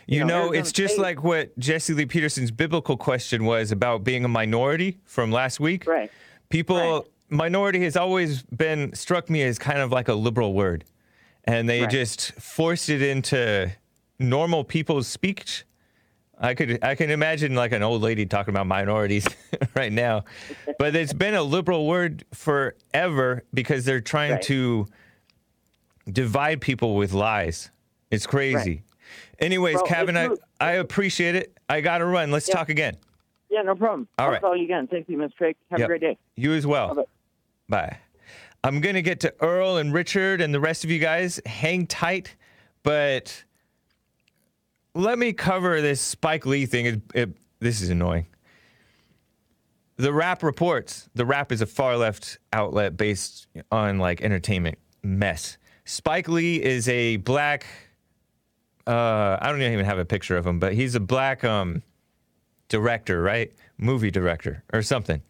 [0.07, 4.03] You You know, know, it's just like what Jesse Lee Peterson's biblical question was about
[4.03, 5.85] being a minority from last week.
[5.87, 6.11] Right.
[6.49, 7.01] People, Right.
[7.29, 10.83] minority has always been struck me as kind of like a liberal word,
[11.45, 11.89] and they Right.
[11.89, 13.71] just forced it into
[14.19, 15.63] normal people's speech.
[16.43, 19.27] I could I can imagine like an old lady talking about minorities
[19.75, 20.25] right now,
[20.79, 24.41] but it's been a liberal word forever because they're trying Right.
[24.43, 24.87] to
[26.11, 27.69] divide people with lies.
[28.09, 28.81] It's crazy.
[29.41, 31.57] Anyways, Kevin, I, I appreciate it.
[31.67, 32.31] I got to run.
[32.31, 32.55] Let's Yeah.
[32.55, 32.95] talk again.
[33.49, 34.07] Yeah, no problem.
[34.17, 34.41] All I'll right.
[34.41, 34.87] call you again.
[34.87, 35.31] Thank you, Mr.
[35.39, 35.57] Hake.
[35.71, 35.85] Have Yep.
[35.85, 36.17] a great day.
[36.35, 36.93] You as well.
[36.95, 37.87] Bye-bye.
[37.87, 37.97] Bye.
[38.63, 41.41] I'm going to get to Earl and Richard and the rest of you guys.
[41.47, 42.35] Hang tight,
[42.83, 43.43] but
[44.93, 46.85] let me cover this Spike Lee thing.
[46.85, 48.27] It, it, this is annoying.
[49.97, 51.09] TheWrap reports.
[51.17, 55.57] TheWrap is a far left outlet based on like entertainment mess.
[55.85, 57.65] Spike Lee is a black.
[58.87, 61.83] Uh, I don't even have a picture of him, but he's a black um,
[62.69, 63.51] director, right?
[63.77, 65.21] Movie director or something.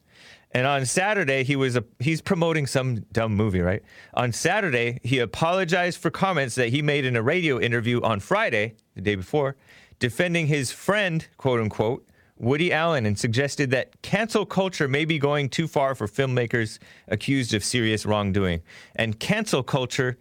[0.54, 3.82] And on Saturday, he was a, he's promoting some dumb movie, right?
[4.14, 8.76] On Saturday, he apologized for comments that he made in a radio interview on Friday,
[8.96, 9.56] the day before,
[10.00, 12.06] defending his friend, quote unquote,
[12.38, 17.54] Woody Allen, and suggested that cancel culture may be going too far for filmmakers accused
[17.54, 18.62] of serious wrongdoing.
[18.96, 20.18] And cancel culture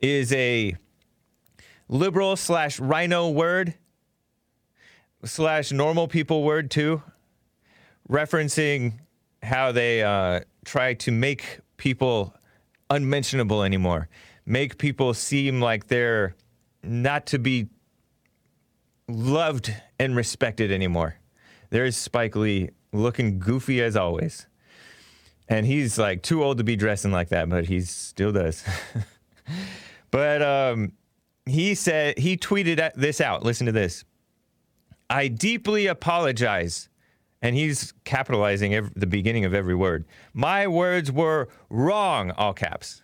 [0.00, 0.76] is a
[1.88, 3.74] liberal slash rhino word
[5.24, 7.02] slash normal people word too
[8.08, 8.94] referencing
[9.42, 12.34] how they uh, try to make people
[12.90, 14.08] unmentionable anymore,
[14.46, 16.34] make people seem like they're
[16.82, 17.68] not to be
[19.08, 21.16] loved and respected anymore.
[21.70, 24.46] There's Spike Lee looking goofy as always.
[25.48, 28.64] And he's like too old to be dressing like that, but he still does.
[30.10, 30.92] but um,
[31.46, 33.42] he said, he tweeted this out.
[33.42, 34.04] Listen to this.
[35.10, 36.88] I deeply apologize.
[37.42, 40.06] And he's capitalizing ev the beginning of every word.
[40.32, 43.02] My words were wrong, all caps.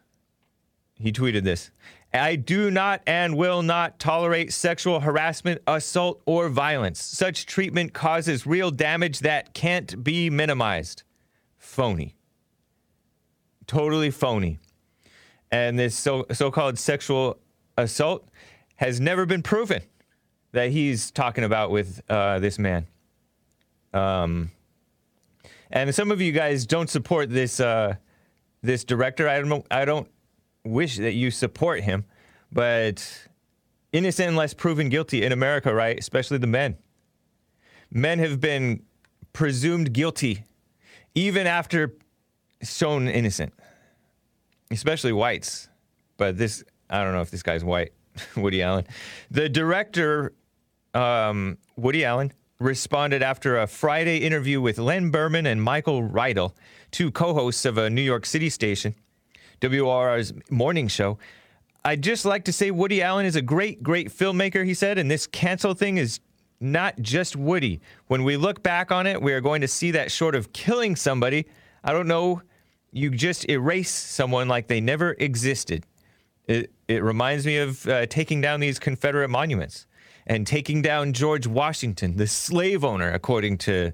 [0.95, 1.71] He tweeted this.
[2.15, 7.03] I do not and will not tolerate sexual harassment, assault, or violence.
[7.03, 11.03] Such treatment causes real damage that can't be minimized.
[11.59, 12.17] Phony.
[13.67, 14.59] Totally phony.
[15.53, 17.39] And this so so called sexual
[17.77, 18.29] assault
[18.77, 19.83] has never been proven
[20.53, 22.87] that he's talking about with uh, this man.
[23.93, 24.51] Um,
[25.71, 27.95] and some of you guys don't support this uh,
[28.63, 29.29] this director.
[29.29, 30.09] I don't I don't
[30.65, 32.05] wish that you support him,
[32.53, 33.29] but
[33.93, 35.99] innocent unless proven guilty in America, right?
[35.99, 36.77] Especially the men.
[37.91, 38.83] Men have been
[39.33, 40.45] presumed guilty
[41.15, 41.95] even after
[42.63, 43.53] shown innocent,
[44.71, 45.69] especially whites.
[46.17, 47.93] But this, I don't know if this guy's white,
[48.37, 48.87] Woody Allen.
[49.31, 50.33] The director,
[50.93, 56.55] um, Woody Allen, responded after a Friday interview with Len Berman and Michael Riedel,
[56.91, 58.95] two co hosts of a New York City station,
[59.63, 61.19] WOR's morning show.
[61.85, 65.11] I'd just like to say Woody Allen is a great, great filmmaker, he said, and
[65.11, 66.21] this cancel thing is
[66.61, 67.81] not just Woody.
[68.09, 70.95] When we look back on it, we are going to see that short of killing
[70.95, 71.47] somebody,
[71.83, 72.43] I don't know,
[72.93, 75.87] you just erase someone like they never existed.
[76.47, 79.87] It, it reminds me of uh, taking down these Confederate monuments
[80.27, 83.93] and taking down George Washington, the slave owner, according to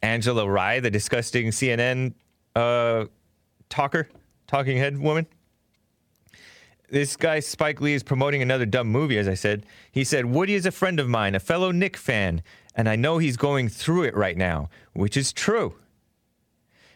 [0.00, 2.14] Angela Rye, the disgusting CNN
[2.54, 3.06] uh,
[3.68, 4.08] talker,
[4.46, 5.26] talking head woman.
[6.88, 9.66] This guy, Spike Lee, is promoting another dumb movie, as I said.
[9.90, 12.42] He said, Woody is a friend of mine, a fellow Knick fan,
[12.76, 15.74] and I know he's going through it right now, which is true.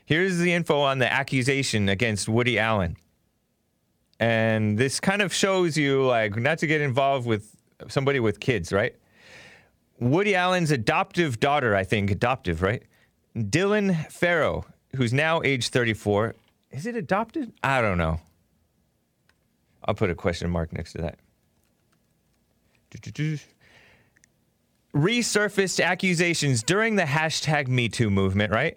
[0.06, 2.96] Here's the info on the accusation against Woody Allen.
[4.20, 7.56] And this kind of shows you, like, not to get involved with
[7.88, 8.94] somebody with kids, right?
[9.98, 12.82] Woody Allen's adoptive daughter, I think, adoptive, right?
[13.34, 16.34] Dylan Farrow, who's now age 34.
[16.70, 17.52] Is it adopted?
[17.64, 18.20] I don't know.
[19.86, 21.18] I'll put a question mark next to that.
[24.94, 28.76] Resurfaced accusations during the hashtag MeToo movement, right?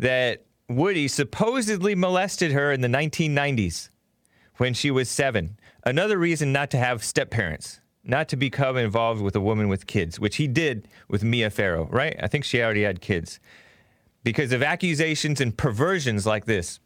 [0.00, 3.89] That Woody supposedly molested her in the 1990s
[4.60, 5.58] when she was seven.
[5.86, 9.86] Another reason not to have step parents, not to become involved with a woman with
[9.86, 12.14] kids, which he did with Mia Farrow, right?
[12.22, 13.40] I think she already had kids.
[14.22, 16.78] Because of accusations and perversions like this,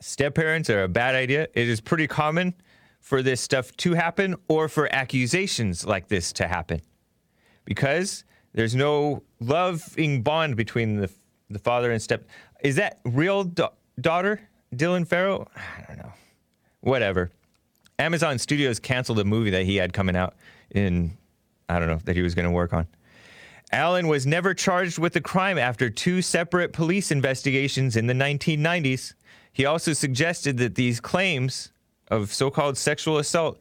[0.00, 1.46] step parents are a bad idea.
[1.54, 2.54] It is pretty common
[2.98, 6.80] for this stuff to happen or for accusations like this to happen
[7.64, 11.08] because there's no loving bond between the
[11.50, 12.26] the father and step.
[12.62, 14.40] Is that real da- daughter
[14.74, 15.48] Dylan Farrow?
[15.56, 16.12] I don't know.
[16.80, 17.30] Whatever.
[17.98, 20.34] Amazon Studios canceled a movie that he had coming out
[20.70, 21.16] in
[21.68, 22.88] I don't know that he was going to work on.
[23.72, 29.14] Allen was never charged with the crime after two separate police investigations in the 1990s.
[29.52, 31.70] He also suggested that these claims
[32.10, 33.58] of so-called sexual assault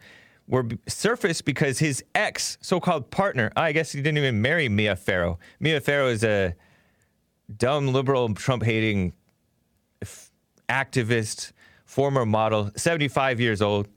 [0.47, 4.95] were surfaced because his ex, so-called partner, ah, I guess he didn't even marry Mia
[4.95, 5.37] Farrow.
[5.59, 6.55] Mia Farrow is a
[7.55, 9.13] dumb liberal Trump hating
[10.67, 11.51] activist,
[11.89, 13.87] former model, 75 years old.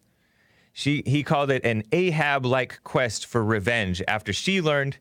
[0.72, 4.96] She he called it an Ahab like quest for revenge after she learned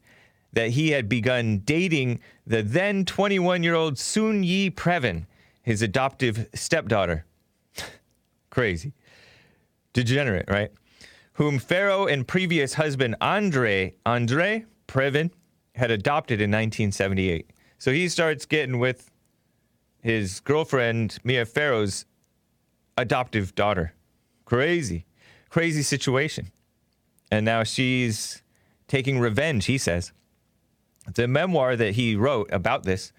[0.52, 5.26] that he had begun dating the then 21 year old Soon Yi Previn,
[5.64, 7.26] his adoptive stepdaughter.
[8.50, 8.92] Crazy.
[9.94, 10.72] Degenerate, right?
[11.34, 15.32] Whom Farrow and previous husband Andre Andre Previn
[15.76, 17.52] had adopted in 1978.
[17.78, 19.10] So he starts getting with
[20.02, 22.06] his girlfriend Mia Farrow's
[22.98, 23.94] adoptive daughter.
[24.46, 25.06] Crazy,
[25.50, 26.52] crazy situation.
[27.32, 28.42] And now she's
[28.88, 30.12] taking revenge, he says.
[31.14, 33.12] The memoir that he wrote about this,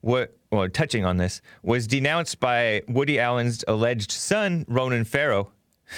[0.00, 5.50] what, well, touching on this, was denounced by Woody Allen's alleged son, Ronan Farrow,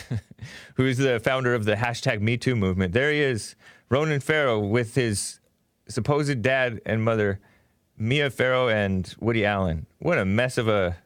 [0.74, 2.92] who's the founder of the hashtag MeToo movement.
[2.92, 3.54] There he is,
[3.90, 5.40] Ronan Farrow, with his
[5.88, 7.40] supposed dad and mother,
[7.96, 9.86] Mia Farrow and Woody Allen.
[9.98, 10.96] What a mess of a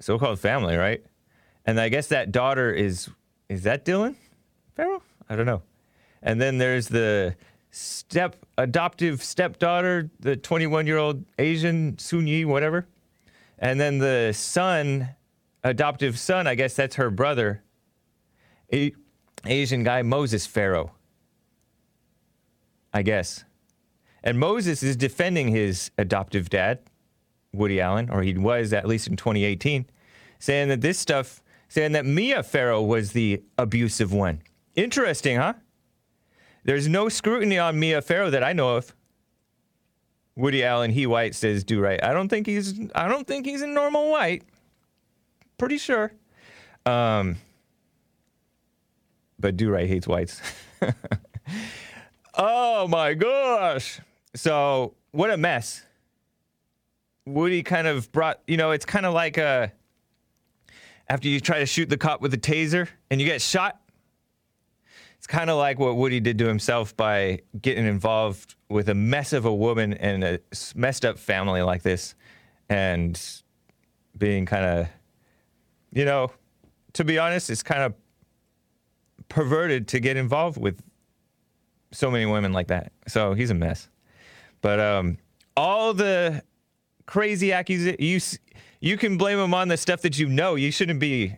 [0.00, 1.04] so-called family, right?
[1.68, 3.10] And I guess that daughter is
[3.50, 4.14] is that Dylan
[4.74, 5.02] Farrow?
[5.28, 5.60] I don't know.
[6.22, 7.36] And then there's the
[7.70, 12.86] step adoptive stepdaughter, the 21 year old Asian Sun Yi, whatever.
[13.58, 15.10] And then the son,
[15.62, 17.62] adoptive son, I guess that's her brother,
[18.72, 18.94] a-
[19.44, 20.92] Asian guy Moses Farrow.
[22.94, 23.44] I guess.
[24.24, 26.78] And Moses is defending his adoptive dad,
[27.52, 29.84] Woody Allen, or he was at least in 2018,
[30.38, 34.42] saying that this stuff, saying that Mia Farrow was the abusive one.
[34.74, 35.54] Interesting, huh?
[36.64, 38.94] There's no scrutiny on Mia Farrow that I know of.
[40.36, 42.02] Woody Allen, he white says do right.
[42.02, 44.44] I don't think he's I don't think he's a normal white.
[45.58, 46.12] Pretty sure.
[46.86, 47.36] Um
[49.40, 50.40] but do right hates whites.
[52.34, 54.00] oh my gosh.
[54.36, 55.82] So what a mess.
[57.26, 59.68] Woody kind of brought, you know, it's kind of like uh
[61.08, 63.80] after you try to shoot the cop with a taser and you get shot.
[65.16, 69.32] It's kind of like what Woody did to himself by getting involved with a mess
[69.32, 70.40] of a woman and a
[70.76, 72.14] messed up family like this
[72.68, 73.20] and
[74.16, 74.88] being kind of,
[75.92, 76.30] you know,
[76.92, 77.94] to be honest, it's kind of
[79.28, 80.80] perverted to get involved with
[81.90, 82.92] so many women like that.
[83.06, 83.88] So he's a mess.
[84.60, 85.18] But um,
[85.56, 86.42] all the
[87.06, 88.38] crazy accusations,
[88.80, 90.54] you, can blame him on the stuff that you know.
[90.54, 91.36] You shouldn't be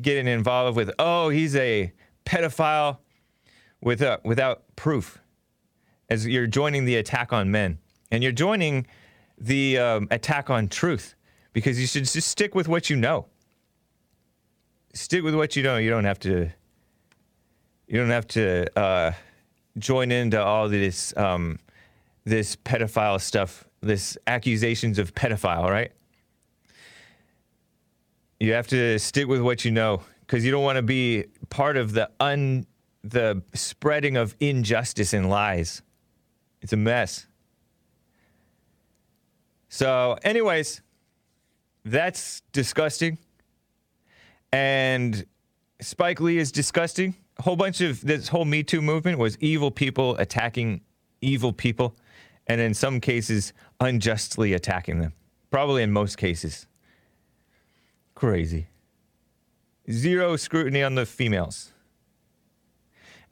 [0.00, 1.92] getting involved with, oh, he's a
[2.24, 2.98] pedophile
[3.80, 5.20] with, uh, without proof.
[6.08, 7.78] As you're joining the attack on men.
[8.10, 8.86] And you're joining
[9.38, 11.14] the um, attack on truth
[11.52, 13.26] because you should just stick with what you know.
[14.92, 15.78] Stick with what you know.
[15.78, 16.50] You don't have to.
[17.86, 19.12] You don't have to uh,
[19.78, 21.58] join into all this um,
[22.24, 25.92] this pedophile stuff, this accusations of pedophile, right?
[28.44, 31.78] You have to stick with what you know because you don't want to be part
[31.78, 32.66] of the un
[33.02, 35.80] the spreading of injustice and lies.
[36.60, 37.26] It's a mess.
[39.70, 40.82] So, anyways,
[41.86, 43.16] that's disgusting.
[44.52, 45.24] And
[45.80, 47.14] Spike Lee is disgusting.
[47.38, 50.82] A whole bunch of this whole Me Too movement was evil people attacking
[51.22, 51.96] evil people,
[52.46, 55.14] and in some cases, unjustly attacking them.
[55.50, 56.66] Probably in most cases.
[58.14, 58.68] Crazy.
[59.90, 61.72] Zero scrutiny on the females.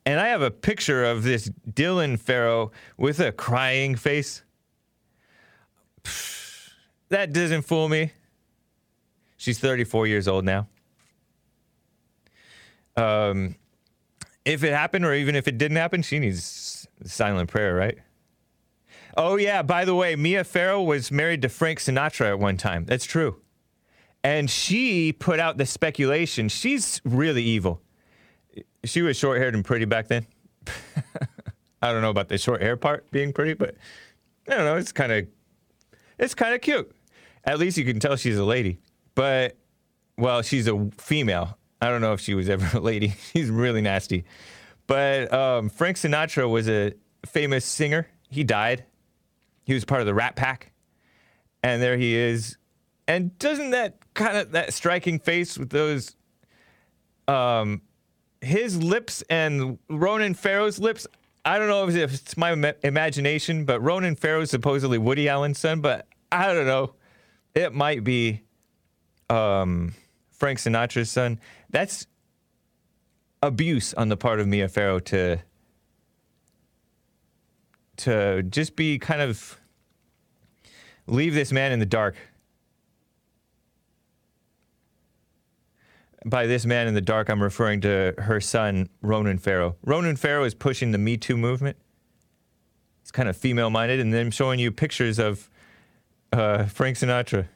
[0.05, 4.43] And I have a picture of this Dylan Farrow with a crying face.
[7.09, 8.11] That doesn't fool me.
[9.37, 10.67] She's 34 years old now.
[12.97, 13.57] Um,
[14.47, 17.99] if it happened, or even if it didn't happen, she needs silent prayer, right?
[19.15, 22.87] Oh yeah, by the way, Mia Farrow was married to Frank Sinatra at one time.
[22.87, 23.42] That's true.
[24.25, 26.49] And she put out the speculation.
[26.49, 27.83] She's really evil.
[28.85, 30.27] She was short-haired and pretty back then.
[31.83, 33.75] I don't know about the short hair part being pretty, but
[34.49, 34.77] I don't know.
[34.77, 35.27] It's kind of,
[36.19, 36.95] it's kind of cute.
[37.45, 38.79] At least you can tell she's a lady.
[39.15, 39.57] But
[40.17, 41.59] well, she's a female.
[41.81, 43.09] I don't know if she was ever a lady.
[43.33, 44.25] She's really nasty.
[44.87, 46.93] But um, Frank Sinatra was a
[47.27, 48.07] famous singer.
[48.31, 48.85] He died.
[49.65, 50.73] He was part of the Rat Pack,
[51.63, 52.57] and there he is.
[53.09, 56.17] And doesn't that kind of that striking face with those,
[57.29, 57.83] um,
[58.41, 61.07] his lips and Ronan Farrow's lips?
[61.45, 65.81] I don't know if it's my ima- imagination, but Ronan Farrow's supposedly Woody Allen's son,
[65.81, 66.95] but I don't know.
[67.55, 68.43] It might be
[69.29, 69.95] um,
[70.31, 71.41] Frank Sinatra's son.
[71.71, 72.07] That's
[73.43, 75.39] abuse on the part of Mia Farrow to
[77.99, 79.59] to just be kind of
[81.07, 82.17] leave this man in the dark.
[86.25, 89.77] By this man in the dark, I'm referring to her son, Ronan Farrow.
[89.85, 91.77] Ronan Farrow is pushing the Me Too movement.
[93.03, 95.51] He's kind of female minded, and then showing you pictures of
[96.33, 97.49] uh, Frank Sinatra.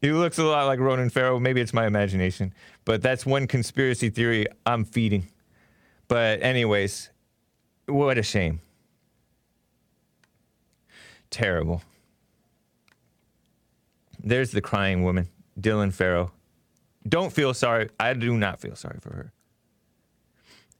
[0.00, 1.40] He looks a lot like Ronan Farrow.
[1.40, 2.54] Maybe it's my imagination,
[2.84, 5.28] but that's one conspiracy theory I'm feeding.
[6.06, 7.10] But, anyways,
[7.86, 8.60] what a shame.
[11.30, 11.82] Terrible.
[14.22, 15.28] There's the crying woman,
[15.60, 16.30] Dylan Farrow.
[17.08, 17.90] Don't feel sorry.
[17.98, 19.32] I do not feel sorry for her.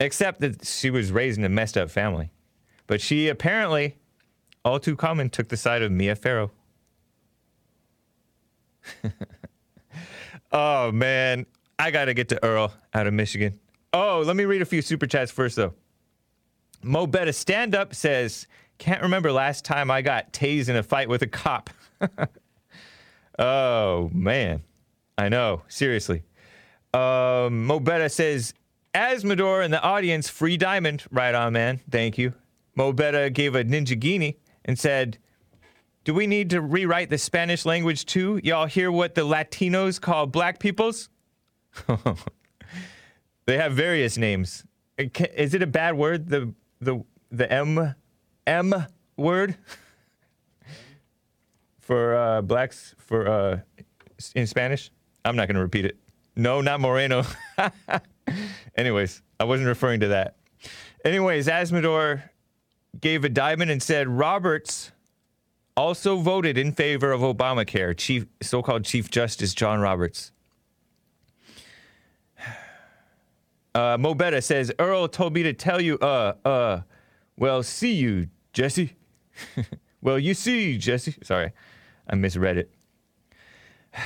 [0.01, 2.33] Except that she was raised in a messed up family.
[2.87, 3.97] But she apparently,
[4.65, 6.51] all too common, took the side of Mia Farrow.
[10.53, 11.47] oh, man.
[11.79, 13.59] I got to get to Earl out of Michigan.
[13.93, 15.75] Oh, let me read a few super chats first, though.
[16.83, 18.47] Mo Betta Stand Up says,
[18.79, 21.71] Can't remember last time I got tased in a fight with a cop.
[23.39, 24.63] oh, man.
[25.19, 25.63] I know.
[25.69, 26.23] Seriously.
[26.95, 28.55] Um, Mo Betta says,
[28.95, 31.05] Asmodor in the audience, free diamond.
[31.11, 31.81] Right on, man.
[31.91, 32.35] Thank you.
[32.75, 35.19] Mo Betta gave a ninja guinea and said,
[36.05, 38.41] Do we need to rewrite the Spanish language too?
[38.43, 41.09] Y'all hear what the Latinos call black peoples?
[43.47, 44.65] they have various names.
[44.99, 46.29] Is it a bad word?
[46.29, 47.95] The the the M
[48.47, 49.57] M word
[51.81, 53.61] for uh, blacks for uh,
[54.35, 54.91] in Spanish?
[55.25, 55.97] I'm not going to repeat it.
[56.37, 57.25] No, not Moreno.
[58.77, 60.37] Anyways, I wasn't referring to that.
[61.05, 62.23] Anyways, Asmodor
[63.01, 64.93] gave a diamond and said Roberts
[65.77, 67.97] also voted in favor of Obamacare.
[67.97, 70.33] Chief, so-called Chief Justice John Roberts.
[73.75, 75.97] Uh, Mo Betta says Earl told me to tell you.
[75.97, 76.81] Uh, uh,
[77.39, 78.97] well, see you, Jesse.
[80.03, 81.17] well, you see, Jesse.
[81.23, 81.53] Sorry,
[82.07, 82.71] I misread it.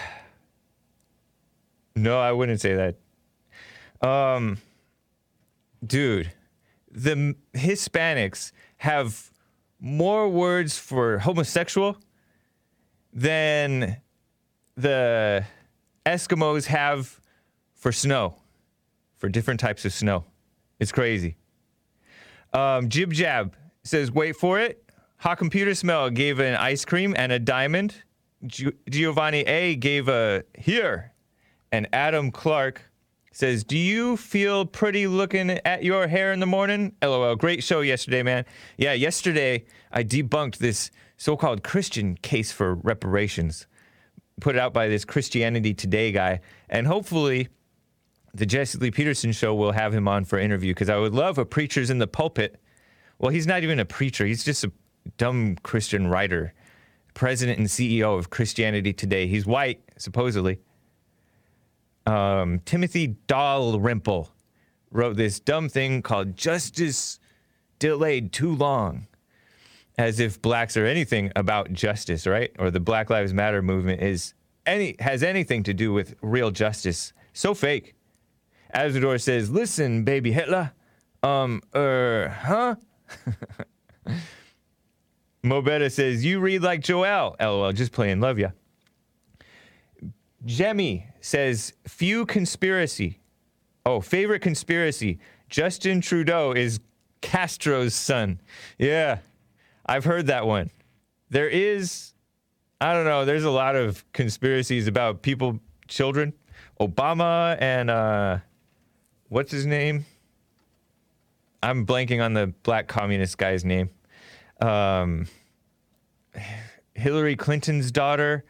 [1.97, 4.07] No, I wouldn't say that.
[4.07, 4.59] Um,
[5.85, 6.31] dude,
[6.91, 9.31] the Hispanics have
[9.81, 11.97] more words for homosexual
[13.13, 13.97] than
[14.77, 15.45] the
[16.05, 17.19] Eskimos have
[17.75, 18.37] for snow,
[19.17, 20.25] for different types of snow.
[20.79, 21.37] It's crazy.
[22.53, 24.83] Um, Jib Jab says, wait for it.
[25.19, 28.03] Hot Computer Smell gave an ice cream and a diamond.
[28.47, 31.13] Gi- Giovanni A gave a here.
[31.77, 32.81] And Adam Clark
[33.33, 36.97] says, Do you feel pretty looking at your hair in the morning?
[37.03, 37.37] LOL.
[37.37, 38.47] Great show yesterday, man.
[38.79, 43.67] Yeah, yesterday I debunked this so called Christian case for reparations
[44.41, 46.41] put out by this Christianity Today guy.
[46.71, 47.49] And hopefully
[48.33, 51.37] the Jesse Lee Peterson show will have him on for interview because I would love
[51.37, 52.59] a preacher's in the pulpit.
[53.19, 54.73] Well, he's not even a preacher, he's just a
[55.19, 56.55] dumb Christian writer,
[57.13, 59.27] president and CEO of Christianity Today.
[59.27, 60.59] He's white, supposedly
[62.07, 64.31] um, Timothy Dalrymple
[64.91, 67.19] wrote this dumb thing called Justice
[67.79, 69.07] Delayed Too Long.
[69.99, 72.51] As if blacks are anything about justice, right?
[72.59, 74.35] Or the Black Lives Matter movement is
[74.67, 77.15] any has anything to do with real justice.
[77.33, 77.95] So fake.
[78.75, 80.73] Azador says, listen, baby Hitler.
[81.23, 82.75] Um, er, huh?
[85.45, 87.37] Mobetta says, you read like Joel.
[87.41, 88.51] LOL, just playing, love ya.
[90.45, 93.21] Jemmy says, few conspiracy.
[93.85, 95.19] Oh, favorite conspiracy.
[95.49, 96.81] Justin Trudeau is
[97.21, 98.41] Castro's son.
[98.79, 99.19] Yeah,
[99.87, 100.71] I've heard that one.
[101.31, 102.13] There is,
[102.81, 105.59] I don't know, there's a lot of conspiracies about people,
[105.89, 106.33] children.
[106.81, 108.39] Obama and, uh,
[109.29, 110.05] what's his name?
[111.63, 113.91] I'm blanking on the black communist guy's name.
[114.61, 115.27] Um,
[116.95, 118.45] Hillary Clinton's daughter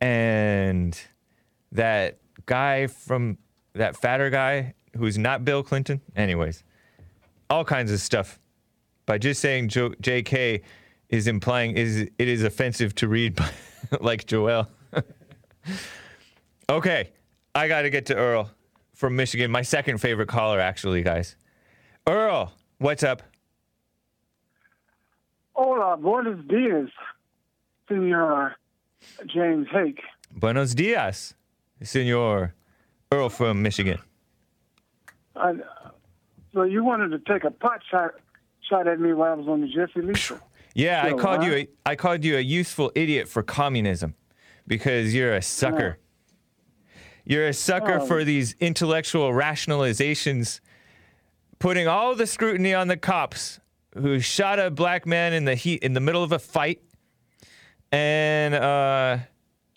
[0.00, 0.98] and
[1.72, 3.38] that guy from
[3.74, 6.00] that fatter guy who's not Bill Clinton.
[6.16, 6.64] Anyways,
[7.48, 8.38] all kinds of stuff.
[9.06, 10.62] By just saying jo- JK
[11.08, 13.50] is implying is it is offensive to read by,
[14.00, 14.68] like Joel.
[16.68, 17.10] okay,
[17.54, 18.50] I got to get to Earl
[18.94, 21.36] from Michigan, my second favorite caller actually, guys.
[22.06, 23.22] Earl, what's up?
[25.54, 26.90] Hola, buenos dias,
[27.88, 28.56] Senor
[29.26, 30.00] James Hake.
[30.32, 31.34] Buenos dias,
[31.82, 32.54] Senor
[33.12, 33.98] Earl from Michigan.
[35.36, 35.54] I,
[36.52, 38.12] so you wanted to take a pot shot
[38.68, 40.38] shot at me while I was on the Jesse Lee show.
[40.74, 41.56] Yeah, I called you huh?
[41.56, 44.14] a I called you a useful idiot for communism
[44.66, 45.98] because you're a sucker.
[47.24, 48.06] You're a sucker Oh.
[48.06, 50.60] for these intellectual rationalizations,
[51.58, 53.60] putting all the scrutiny on the cops
[53.94, 56.80] who shot a black man in the heat in the middle of a fight,
[57.92, 59.18] and uh,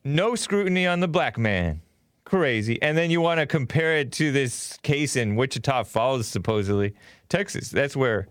[0.04, 1.82] no scrutiny on the black man.
[2.26, 2.82] Crazy.
[2.82, 6.94] And then you want to compare it to this case in Wichita Falls, supposedly
[7.30, 7.70] Texas.
[7.70, 8.28] That's where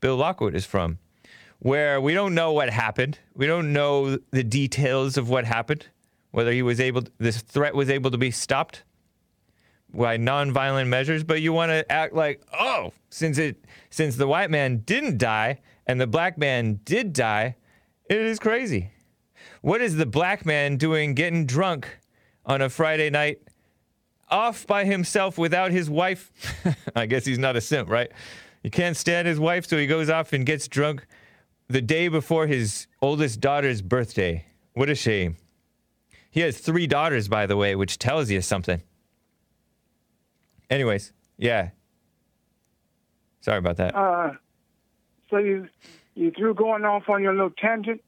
[0.00, 0.98] Bill Lockwood is from
[1.58, 3.18] where we don't know what happened.
[3.34, 5.86] We don't know the details of what happened,
[6.30, 8.84] whether he was able, this threat was able to be stopped
[9.92, 11.24] by nonviolent measures.
[11.24, 15.60] But you want to act like, oh, since it, since the white man didn't die
[15.86, 17.56] and the black man did die,
[18.08, 18.90] it is crazy.
[19.62, 21.98] What is the black man doing getting drunk
[22.46, 23.40] on a Friday night
[24.28, 26.32] off by himself without his wife?
[26.96, 28.10] I guess he's not a simp, right?
[28.62, 31.06] He can't stand his wife, so he goes off and gets drunk
[31.68, 34.46] the day before his oldest daughter's birthday.
[34.74, 35.36] What a shame.
[36.30, 38.82] He has three daughters, by the way, which tells you something.
[40.68, 41.70] Anyways, yeah.
[43.40, 43.94] Sorry about that.
[43.94, 44.32] Uh,
[45.30, 45.68] so you
[46.14, 48.02] you through going off on your little tangent,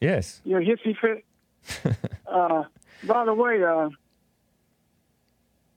[0.00, 0.40] yes.
[0.44, 1.24] your hissy fit.
[2.26, 2.64] uh,
[3.02, 3.88] by the way, uh,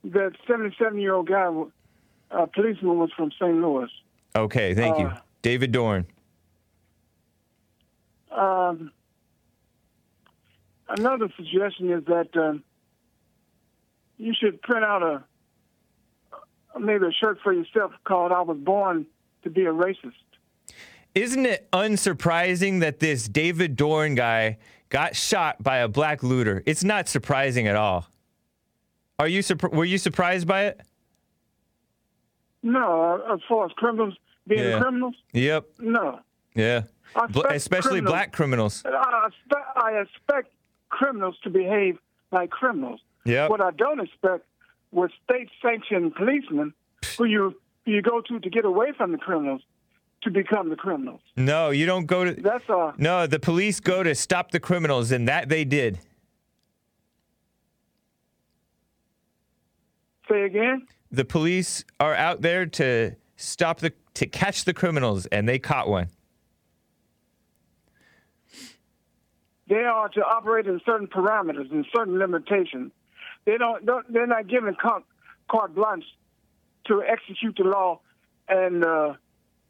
[0.04, 1.46] that 77 year old guy,
[2.30, 3.54] uh, policeman, was from St.
[3.54, 3.88] Louis.
[4.36, 5.06] Okay, thank you.
[5.06, 6.06] Uh, David Dorn.
[8.30, 8.92] Um,
[10.88, 12.62] another suggestion is that um,
[14.16, 15.24] you should print out a
[16.78, 19.06] maybe a shirt for yourself called "I was born
[19.42, 20.12] to be a racist."
[21.14, 24.58] Isn't it unsurprising that this David Dorn guy
[24.88, 26.62] got shot by a black looter?
[26.66, 28.06] It's not surprising at all.
[29.18, 30.80] Are you surpr- were you surprised by it?
[32.62, 34.14] No, uh, as far as criminals
[34.46, 34.80] being Yeah.
[34.80, 35.66] criminals, Yep.
[35.78, 36.20] no.
[36.54, 36.82] Yeah.
[37.30, 38.84] Bl- especially criminals- black criminals.
[38.84, 40.52] I expect, I expect
[40.90, 41.98] criminals to behave
[42.32, 43.00] like criminals.
[43.24, 43.50] Yep.
[43.50, 44.44] What I don't expect
[44.90, 46.72] was state-sanctioned policemen
[47.16, 49.62] who you who you go to to get away from the criminals
[50.22, 51.20] to become the criminals.
[51.36, 55.12] No, you don't go to That's uh No, the police go to stop the criminals
[55.12, 56.00] and that they did.
[60.30, 60.86] say again.
[61.10, 65.88] The police are out there to stop the to catch the criminals and they caught
[65.88, 66.08] one.
[69.68, 72.92] They are to operate in certain parameters and certain limitations.
[73.44, 75.04] They don't, don't they're not given carte,
[75.50, 76.04] carte blanche
[76.86, 78.00] to execute the law
[78.48, 79.14] and uh,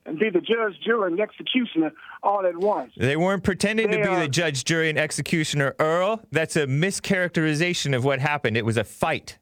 [0.08, 1.92] and be the judge, jury, and executioner
[2.22, 2.92] all at once.
[2.96, 6.20] They weren't pretending to be are- the judge, jury, and executioner, Earl.
[6.32, 8.56] That's a mischaracterization of what happened.
[8.56, 9.38] It was a fight.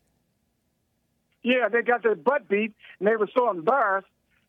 [1.43, 4.09] Yeah, they got their butt beat, and they were so embarrassed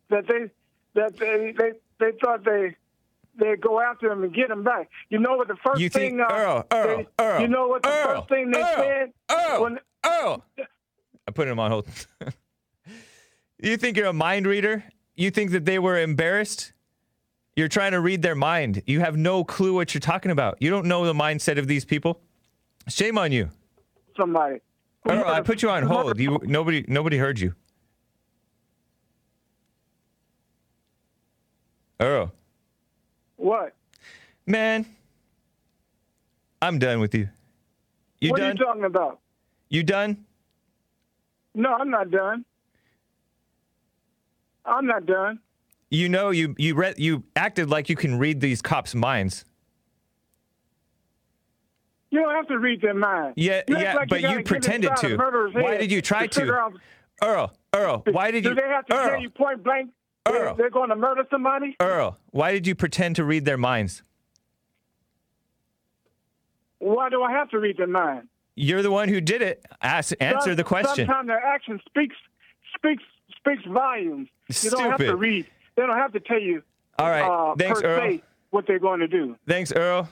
[0.09, 0.49] that they
[0.95, 2.76] that they they, they thought they
[3.38, 4.89] they go after him and get him back.
[5.09, 6.22] You know what the first You think thing?
[6.22, 9.13] uh, Earl, Earl, they- Earl, You know what the Earl, first thing they Earl, said?
[9.30, 10.43] Earl, when- Earl.
[11.28, 11.88] I put him on hold.
[13.59, 14.84] you think you're a mind reader?
[15.18, 16.72] You think that they were embarrassed?
[17.55, 18.84] You're trying to read their mind.
[18.86, 20.57] You have no clue what you're talking about.
[20.61, 22.22] You don't know the mindset of these people.
[22.88, 23.49] Shame on you.
[24.15, 24.61] somebody.
[25.09, 26.20] Earl, I put you on hold.
[26.20, 27.53] You nobody nobody heard you.
[31.99, 32.32] Earl,
[33.38, 33.74] What?
[34.45, 34.86] man,
[36.61, 37.30] I'm done with you.
[38.22, 38.49] You what done?
[38.49, 39.20] are you talking about?
[39.70, 40.26] you done?
[41.55, 42.45] No, I'm not done.
[44.68, 45.39] I'm not done.
[45.89, 49.45] You know, you you read you acted like you can read these cops' minds.
[52.09, 53.34] You don't have to read their mind.
[53.36, 55.18] Yeah, You yeah, like but gotta you pretended to.
[55.53, 56.53] Why did you try to?
[56.53, 56.74] out-
[57.24, 58.55] Earl, Earl, why did Do you?
[58.55, 59.89] they have to Earl, tell you point blank
[60.28, 60.55] Earl.
[60.55, 61.76] they're going to murder somebody?
[61.80, 64.03] Earl, why did you pretend to read their minds?
[66.80, 68.28] Why do I have to read their mind?
[68.55, 69.65] You're the one who did it.
[69.82, 71.07] Ask, answer the question.
[71.07, 72.15] Sometimes their action speaks
[72.76, 73.03] speaks
[73.55, 74.27] speaks volumes.
[74.63, 75.19] You don't have to Stupid.
[75.19, 75.45] read.
[75.75, 76.63] They don't have to tell you.
[76.99, 78.17] All right, uh, thanks, Earl.
[78.49, 79.35] what they're going to do.
[79.47, 80.09] Thanks, Earl.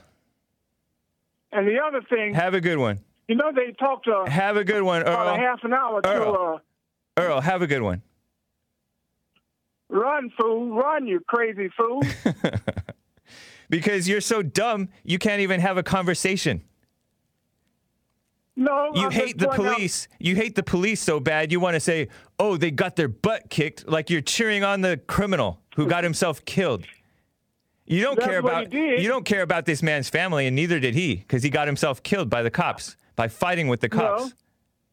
[1.51, 2.99] And the other thing, Have a good one.
[3.27, 5.37] you know, they talked uh, Have a good one, about a Earl.
[5.37, 6.61] half an hour to Earl.
[7.17, 8.01] uh, Earl, have a good one.
[9.89, 12.01] run, fool, run, you crazy fool.
[13.67, 16.61] Because you're so dumb, you can't even have a conversation.
[18.57, 20.07] No, You I'm hate the pointing out- police.
[20.19, 22.07] You hate the police so bad you want to say,
[22.39, 26.43] "Oh, they got their butt kicked," like you're cheering on the criminal who got himself
[26.45, 26.85] killed.
[27.85, 30.95] You don't That's care about you don't care about this man's family, and neither did
[30.95, 34.23] he, because he got himself killed by the cops by fighting with the cops.
[34.25, 34.31] No.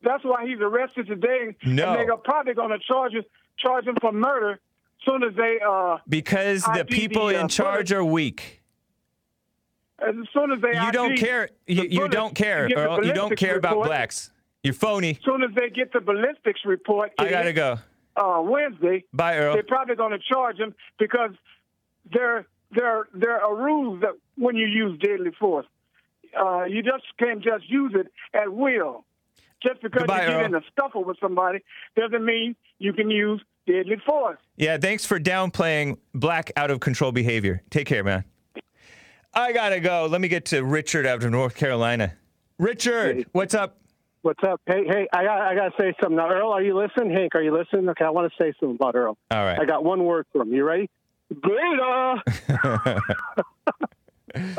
[0.02, 1.54] That's why he's arrested today.
[1.64, 1.90] No.
[1.94, 3.22] And they're probably going to charge him,
[3.56, 4.58] charge him for murder
[5.04, 8.61] soon as they uh Because the people the, uh, in charge are weak.
[10.08, 11.48] As soon as they You don't care.
[11.66, 13.04] You, you don't care, Earl.
[13.04, 14.30] You don't care about report, blacks.
[14.62, 15.10] You're phony.
[15.10, 17.78] As soon as they get the ballistics report, I gotta go.
[18.16, 19.54] uh, Wednesday, Bye, Earl.
[19.54, 21.30] they're probably going to charge him because
[22.12, 25.66] there there there are rules that when you use deadly force,
[26.38, 29.04] uh, you just can't just use it at will.
[29.62, 30.46] Just because Goodbye, you get Earl.
[30.46, 31.60] in a scuffle with somebody
[31.96, 34.38] doesn't mean you can use deadly force.
[34.56, 37.62] Yeah, thanks for downplaying black out of control behavior.
[37.70, 38.24] Take care, man.
[39.34, 40.06] I gotta go.
[40.10, 42.14] Let me get to Richard out of North Carolina.
[42.58, 43.24] Richard, Hey.
[43.32, 43.78] what's up?
[44.22, 44.60] What's up?
[44.66, 46.30] Hey, hey, I got, I got to say something now.
[46.30, 47.10] Earl, are you listening?
[47.12, 47.88] Hank, are you listening?
[47.88, 49.18] Okay, I want to say something about Earl.
[49.32, 49.58] All right.
[49.58, 50.52] I got one word for him.
[50.52, 50.88] You ready?
[51.28, 52.22] Beta.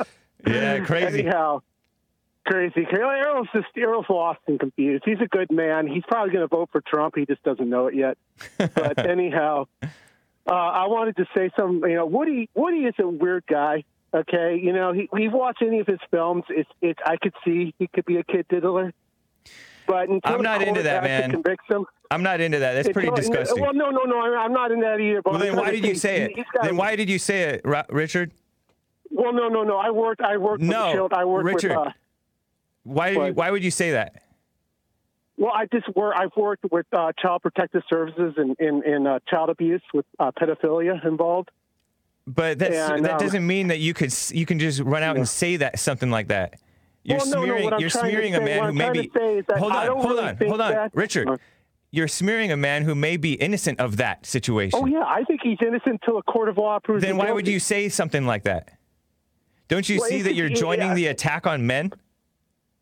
[0.45, 1.19] yeah, crazy.
[1.19, 1.61] Anyhow,
[2.45, 2.86] crazy.
[2.91, 5.03] Earl's just Earl's lost and confused.
[5.05, 5.88] He's a good man.
[5.88, 7.15] He's probably going to vote for Trump.
[7.15, 8.17] He just doesn't know it yet.
[8.57, 11.89] But anyhow, uh, I wanted to say something.
[11.89, 12.49] You know, Woody.
[12.53, 13.86] Woody is a weird guy.
[14.14, 16.43] Okay, you know, he, we've watched any of his films.
[16.49, 16.99] It's, it's.
[17.05, 18.93] I could see he could be a kid diddler.
[19.88, 21.32] But until I'm not into that, man.
[21.32, 21.86] Him.
[22.11, 22.74] I'm not into that.
[22.74, 23.59] That's It's pretty not- disgusting.
[23.61, 24.20] Well, no, no, no.
[24.22, 25.22] I'm- I'm not in that either.
[25.26, 26.45] Well, then why did you say it?
[26.61, 28.32] Then why did you say it, Richard?
[29.09, 29.78] Well, no, no, no.
[29.78, 30.22] I worked.
[30.22, 31.14] I worked with No, the child.
[31.14, 31.72] I worked Richard.
[31.72, 31.88] with.
[31.88, 31.91] Uh,
[32.84, 34.22] Why did you, why would you say that?
[35.38, 36.14] well, I just work.
[36.18, 40.32] I've worked with uh, child protective services and in, in, uh, child abuse with uh,
[40.32, 41.49] pedophilia involved.
[42.26, 45.28] But that's, And, that doesn't mean that you could you can just run out and
[45.28, 46.59] say that something like that.
[47.03, 49.19] You're Well, no, no, smearing you're smearing a say- man who I'm may be to
[49.19, 50.71] say is that Hold on, hold really on, hold on.
[50.71, 51.28] that- Richard.
[51.30, 51.38] Uh,
[51.91, 54.80] You're smearing a man who may be innocent of that situation.
[54.82, 57.03] Oh yeah, I think he's innocent till a court of law proves.
[57.03, 58.71] Then why would you say something like that?
[59.67, 60.93] Don't you Well, see that you're joining yeah.
[60.95, 61.91] the attack on men?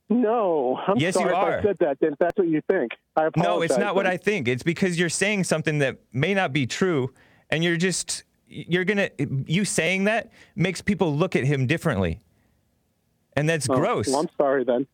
[0.10, 1.58] No, I'm Yes, you sorry are.
[1.60, 1.98] if I said that.
[2.00, 2.92] Then that's what you think.
[3.16, 3.44] I apologize.
[3.50, 4.06] No, it's not what.
[4.06, 4.48] I think.
[4.48, 7.14] It's because you're saying something that may not be true,
[7.50, 9.10] and you're just you're gonna
[9.48, 12.22] you saying that makes people look at him differently,
[13.36, 14.08] and that's Oh, gross.
[14.08, 14.86] Well, I'm sorry then.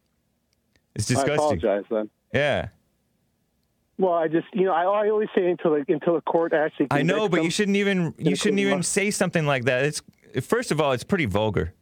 [0.95, 1.31] it's disgusting.
[1.31, 2.09] I apologize then.
[2.33, 2.67] Yeah,
[3.97, 6.87] Well, I just you know I, I always say until the, until the court actually.
[6.91, 9.85] I know, but you shouldn't even you shouldn't even say something like that.
[9.85, 10.01] It's
[10.45, 11.73] first of all, it's pretty vulgar,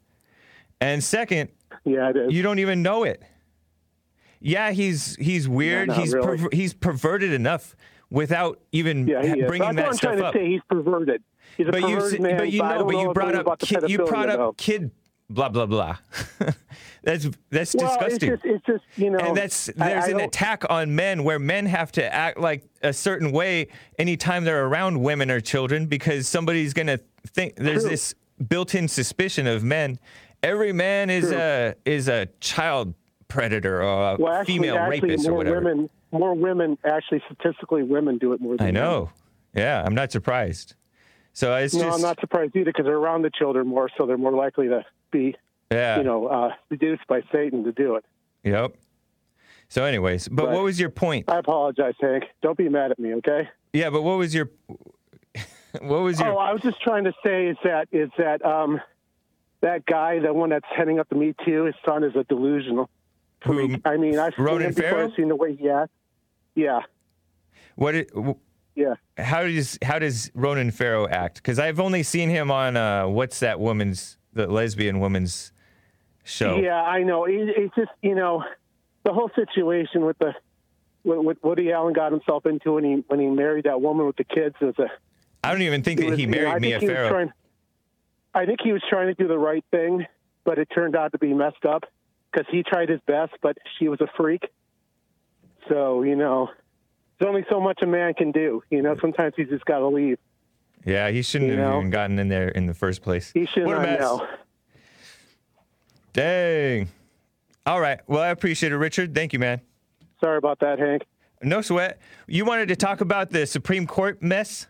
[0.79, 1.49] and second,
[1.83, 2.33] Yeah, it is.
[2.33, 3.21] you don't even know it.
[4.39, 5.91] Yeah, he's he's weird.
[5.93, 6.27] he's really.
[6.37, 7.75] perver- he's perverted enough
[8.11, 9.47] without even yeah, he ha- is.
[9.47, 10.33] bringing That's that what I'm stuff trying up.
[10.33, 10.47] to say.
[10.51, 11.23] He's perverted.
[11.57, 12.37] He's a but you, man.
[12.37, 14.53] but you I know, don't but you brought up kid, you brought up though.
[14.57, 14.91] kid,
[15.29, 15.97] blah blah blah.
[17.03, 18.33] that's that's Well, disgusting.
[18.33, 19.19] It's just, it's just you know.
[19.19, 22.93] and that's there's I an attack on men where men have to act like a
[22.93, 23.67] certain way
[23.99, 27.89] anytime they're around women or children because somebody's gonna think there's True.
[27.91, 28.15] this
[28.49, 29.97] built-in suspicion of men.
[30.43, 31.37] Every man is True.
[31.37, 32.93] a is a child
[33.27, 35.55] predator or a Well, actually, female actually, rapist or more whatever.
[35.61, 38.73] women, more women, actually, statistically, women do it more than I men.
[38.75, 39.09] know.
[39.55, 40.75] Yeah, I'm not surprised.
[41.35, 44.05] So it's No, just I'm not surprised either because they're around the children more, so
[44.05, 45.35] they're more likely to be,
[45.69, 45.97] yeah.
[45.97, 48.05] you know, uh, seduced by Satan to do it.
[48.45, 48.75] Yep.
[49.67, 50.55] So, anyways, but Right.
[50.55, 51.29] what was your point?
[51.29, 52.23] I apologize, Hank.
[52.41, 53.49] Don't be mad at me, okay?
[53.73, 54.49] Yeah, but what was your
[55.81, 58.79] what was your Oh, I was just trying to say is that is that um,
[59.59, 62.89] that guy, the one that's heading up the Me Too, his son is a delusional.
[63.43, 63.75] who.
[63.83, 65.03] I mean, I've seen him before.
[65.03, 65.91] I've seen the way he acts.
[66.53, 66.79] Yeah,
[67.75, 68.11] what it,
[68.75, 68.95] yeah.
[69.17, 71.37] how does how does Ronan Farrow act?
[71.37, 75.51] Because I've only seen him on uh, what's that woman's the lesbian woman's
[76.23, 76.57] show.
[76.57, 77.25] Yeah, I know.
[77.25, 78.43] It, it's just you know,
[79.03, 80.33] the whole situation with the
[81.03, 84.17] what, what Woody Allen got himself into when he when he married that woman with
[84.17, 84.87] the kids was a.
[85.43, 87.09] I don't even think that was, he you know, married think Mia he Farrow.
[87.09, 87.33] trying-
[88.33, 90.05] I think he was trying to do the right thing,
[90.43, 91.85] but it turned out to be messed up
[92.29, 94.43] because he tried his best, but she was a freak.
[95.69, 96.49] So you know,
[97.19, 98.61] there's only so much a man can do.
[98.69, 100.17] You know, sometimes he's just got to leave.
[100.85, 101.79] yeah, he shouldn't You have know?
[101.79, 103.31] even gotten in there in the first place.
[103.33, 103.99] He should What a mess.
[103.99, 104.27] know.
[106.13, 106.87] Dang.
[107.65, 107.99] All right.
[108.07, 109.13] Well, I appreciate it, Richard.
[109.15, 109.61] Thank you, man.
[110.23, 111.03] Sorry about that, Hank.
[111.41, 111.99] No sweat.
[112.27, 114.67] You wanted to talk about the Supreme Court mess?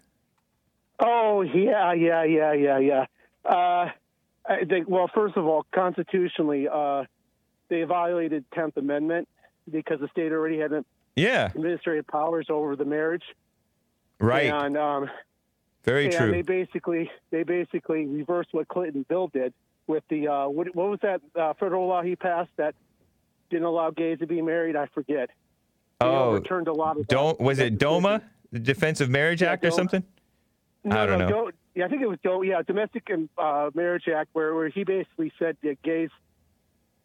[0.99, 3.05] Oh yeah, yeah, yeah, yeah, yeah.
[3.43, 3.89] Uh,
[4.47, 7.03] I think, well, first of all, constitutionally, uh,
[7.69, 9.27] they violated Tenth Amendment
[9.69, 10.71] because the state already had
[11.15, 13.23] Yeah, administrative powers over the marriage.
[14.19, 14.51] right.
[14.51, 15.09] And um,
[15.83, 16.31] Very and true.
[16.31, 19.53] they basically they basically reversed what Clinton Bill did
[19.87, 22.75] with the uh, what, what was that uh, federal law he passed that
[23.49, 24.75] didn't allow gays to be married?
[24.75, 25.29] I forget.
[26.01, 29.51] They oh, overturned a lot of don't was it DOMA, the Defense of Marriage Yeah,
[29.53, 29.75] Act or DOMA.
[29.77, 30.03] something?
[30.83, 31.31] No, I don't no, know.
[31.31, 34.69] don't- yeah, I think it was Do- yeah, Domestic and uh, Marriage Act, where, where
[34.69, 36.09] he basically said that gays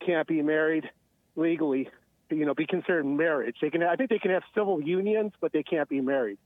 [0.05, 0.89] can't be married
[1.35, 1.89] legally.
[2.31, 3.57] You know, be considered marriage.
[3.61, 3.83] They can.
[3.83, 6.39] I think they can have civil unions, but they can't be married.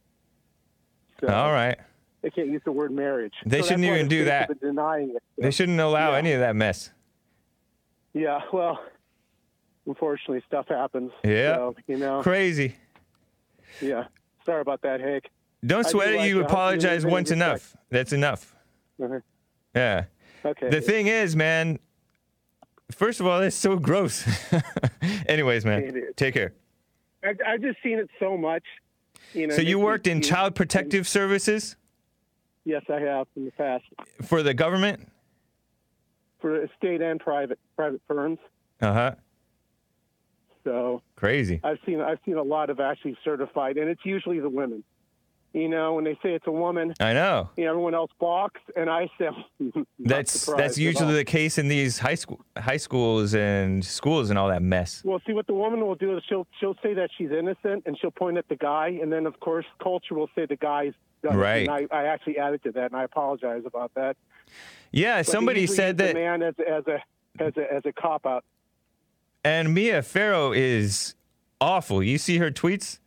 [1.21, 1.79] So All right.
[2.23, 3.35] They can't use the word marriage.
[3.45, 4.49] They So shouldn't even do that.
[4.61, 5.23] Denying it.
[5.37, 6.19] They shouldn't allow Yeah.
[6.19, 6.91] any of that mess.
[8.15, 8.41] Yeah.
[8.53, 8.83] Well,
[9.87, 11.13] unfortunately, stuff happens.
[11.23, 11.57] Yeah.
[11.57, 12.23] So, you know.
[12.23, 12.77] Crazy.
[13.83, 14.05] Yeah.
[14.47, 15.25] Sorry about that, Hank.
[15.67, 16.17] Don't sweat do it.
[16.19, 17.77] like You to help you apologize once enough.
[17.91, 18.55] That's enough.
[19.03, 19.21] Uh-huh.
[19.77, 20.05] Yeah.
[20.45, 20.71] Okay.
[20.71, 21.79] The thing is, man.
[22.95, 24.27] First of all, it's so gross.
[25.27, 26.55] Anyways, man, take care.
[27.23, 28.63] I've, I've just seen it so much.
[29.33, 29.57] You know.
[29.57, 31.77] So you worked in child protective services
[32.65, 33.85] Yes, I have in the past
[34.23, 35.07] for the government.
[36.41, 38.39] for state and private private firms.
[38.81, 39.15] Uh huh.
[40.65, 41.61] So Crazy.
[41.63, 44.83] I've seen I've seen a lot of actually certified, and it's usually the women.
[45.55, 47.49] You know, when they say it's a woman, I know.
[47.57, 49.29] you know, everyone else balks, and I say
[50.01, 54.49] That's that's usually the case in these high school high schools and schools and all
[54.49, 55.03] that mess.
[55.05, 57.97] Well, see what the woman will do is she'll she'll say that she's innocent, and
[58.01, 60.93] she'll point at the guy, and then of course culture will say the guy's
[61.23, 61.37] done.
[61.37, 61.69] Right.
[61.69, 64.17] And I, I actually added to that, and I apologize about that.
[64.91, 66.99] Yeah, But somebody said that, man as as a
[67.41, 68.45] as a as a cop out.
[69.45, 71.15] and Mia Farrow is
[71.61, 72.03] awful.
[72.03, 72.99] You see her tweets,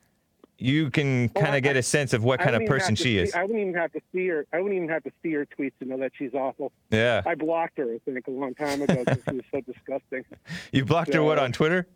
[0.60, 3.18] you can Oh, kind of get a sense of what kind of person she see-
[3.20, 3.34] is.
[3.36, 4.46] I wouldn't even have to see her.
[4.52, 6.72] I wouldn't even have to see her tweets to know that she's awful.
[6.92, 10.26] Yeah, I blocked her, I think, a long time ago because she was so disgusting.
[10.72, 11.88] you blocked her what on Twitter?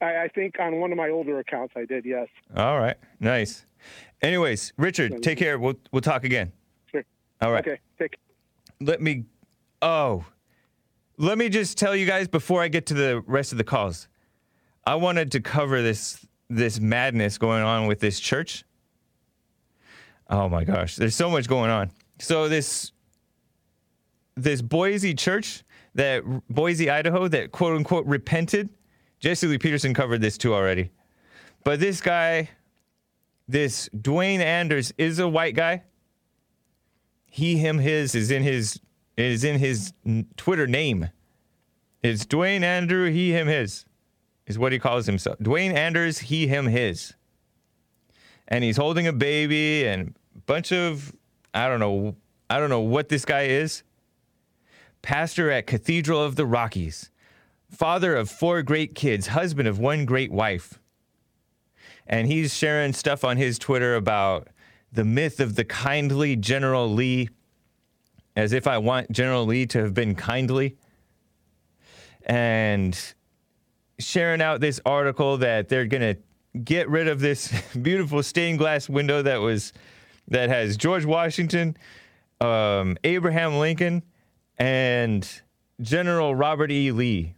[0.00, 2.28] I, I think on one of my older accounts I did, yes.
[2.56, 3.66] All right, nice.
[4.22, 5.58] Anyways, Richard, take care.
[5.58, 6.52] We'll we'll talk again.
[6.90, 7.04] Sure.
[7.40, 7.66] All right.
[7.66, 8.16] Okay, take
[8.80, 9.24] Let me.
[9.82, 10.24] Oh,
[11.16, 14.06] let me just tell you guys before I get to the rest of the calls.
[14.86, 18.64] I wanted to cover this this madness going on with this church.
[20.30, 21.90] Oh my gosh, there's so much going on.
[22.18, 22.92] So this
[24.36, 28.68] this Boise church that Boise, Idaho, that quote unquote repented.
[29.20, 30.90] Jesse Lee Peterson covered this too already.
[31.64, 32.50] But this guy,
[33.48, 35.82] this Duane Anders, is a white guy.
[37.26, 38.80] He, him, his is in his
[39.16, 39.92] is in his
[40.36, 41.10] Twitter name.
[42.02, 43.84] It's Duane Andrew, he, him, his,
[44.48, 45.38] is what he calls himself.
[45.40, 47.14] Duane Anders, he, him, his.
[48.48, 51.14] And he's holding a baby and a bunch of
[51.54, 52.16] I don't know
[52.50, 53.82] I don't know what this guy is.
[55.02, 57.10] Pastor at Cathedral of the Rockies,
[57.70, 60.80] father of four great kids, husband of one great wife.
[62.06, 64.48] And he's sharing stuff on his Twitter about
[64.90, 67.28] the myth of the kindly General Lee,
[68.34, 70.78] as if I want General Lee to have been kindly.
[72.24, 72.98] And
[73.98, 76.20] sharing out this article that they're going to
[76.58, 79.72] get rid of this beautiful stained glass window that was
[80.28, 81.76] that has George Washington,
[82.40, 84.02] um, Abraham Lincoln,
[84.58, 85.42] and
[85.80, 86.92] General Robert E.
[86.92, 87.34] Lee,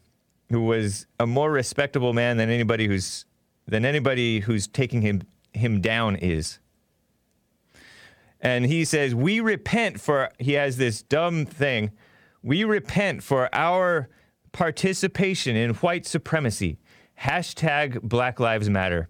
[0.51, 3.25] who was a more respectable man than anybody who's
[3.67, 6.59] than anybody who's taking him him down is.
[8.41, 11.93] And he says, "We repent for." He has this dumb thing.
[12.43, 14.09] We repent for our
[14.53, 16.79] participation in white supremacy.
[17.21, 19.09] Hashtag Black Lives Matter.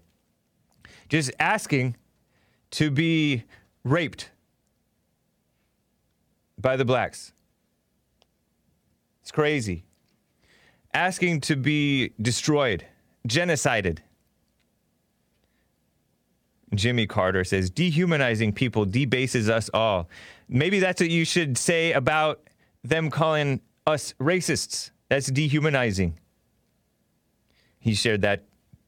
[1.09, 1.95] Just asking
[2.71, 3.43] to be
[3.83, 4.31] raped
[6.57, 7.33] by the blacks.
[9.21, 9.83] It's crazy.
[10.93, 12.85] Asking to be destroyed,
[13.27, 13.99] genocided.
[16.73, 20.09] Jimmy Carter says, dehumanizing people debases us all.
[20.47, 22.41] Maybe that's what you should say about
[22.83, 24.90] them calling us racists.
[25.11, 26.17] That's dehumanizing.
[27.79, 28.45] He shared that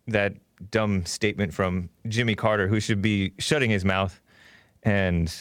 [0.07, 0.35] that
[0.71, 4.21] dumb statement from Jimmy Carter, who should be shutting his mouth
[4.83, 5.35] and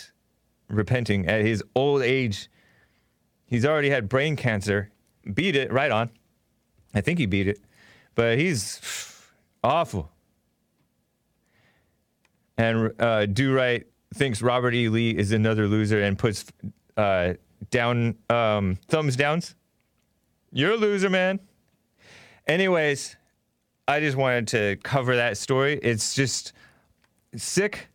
[0.68, 2.50] repenting at his old age.
[3.46, 4.90] He's already had brain cancer.
[5.32, 6.10] Beat it, right on.
[6.92, 7.60] I think he beat it.
[8.16, 8.80] But he's
[9.62, 10.10] awful.
[12.58, 14.88] And uh, Do Right thinks Robert E.
[14.88, 16.44] Lee is another loser and puts
[16.96, 17.34] uh,
[17.70, 19.54] down um, thumbs downs.
[20.54, 21.40] You're a loser, man.
[22.46, 23.16] Anyways,
[23.88, 25.80] I just wanted to cover that story.
[25.82, 26.52] It's just
[27.34, 27.88] sick.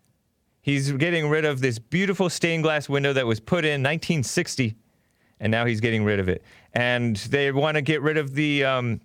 [0.61, 4.75] He's getting rid of this beautiful stained glass window that was put in 1960,
[5.39, 6.43] and now he's getting rid of it.
[6.73, 9.01] And they want to get rid of the um,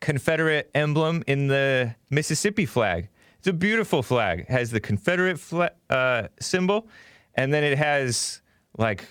[0.00, 3.08] Confederate emblem in the Mississippi flag.
[3.38, 4.40] It's a beautiful flag.
[4.40, 5.40] It has the Confederate
[5.88, 6.86] uh, symbol,
[7.34, 8.42] and then it has
[8.76, 9.06] like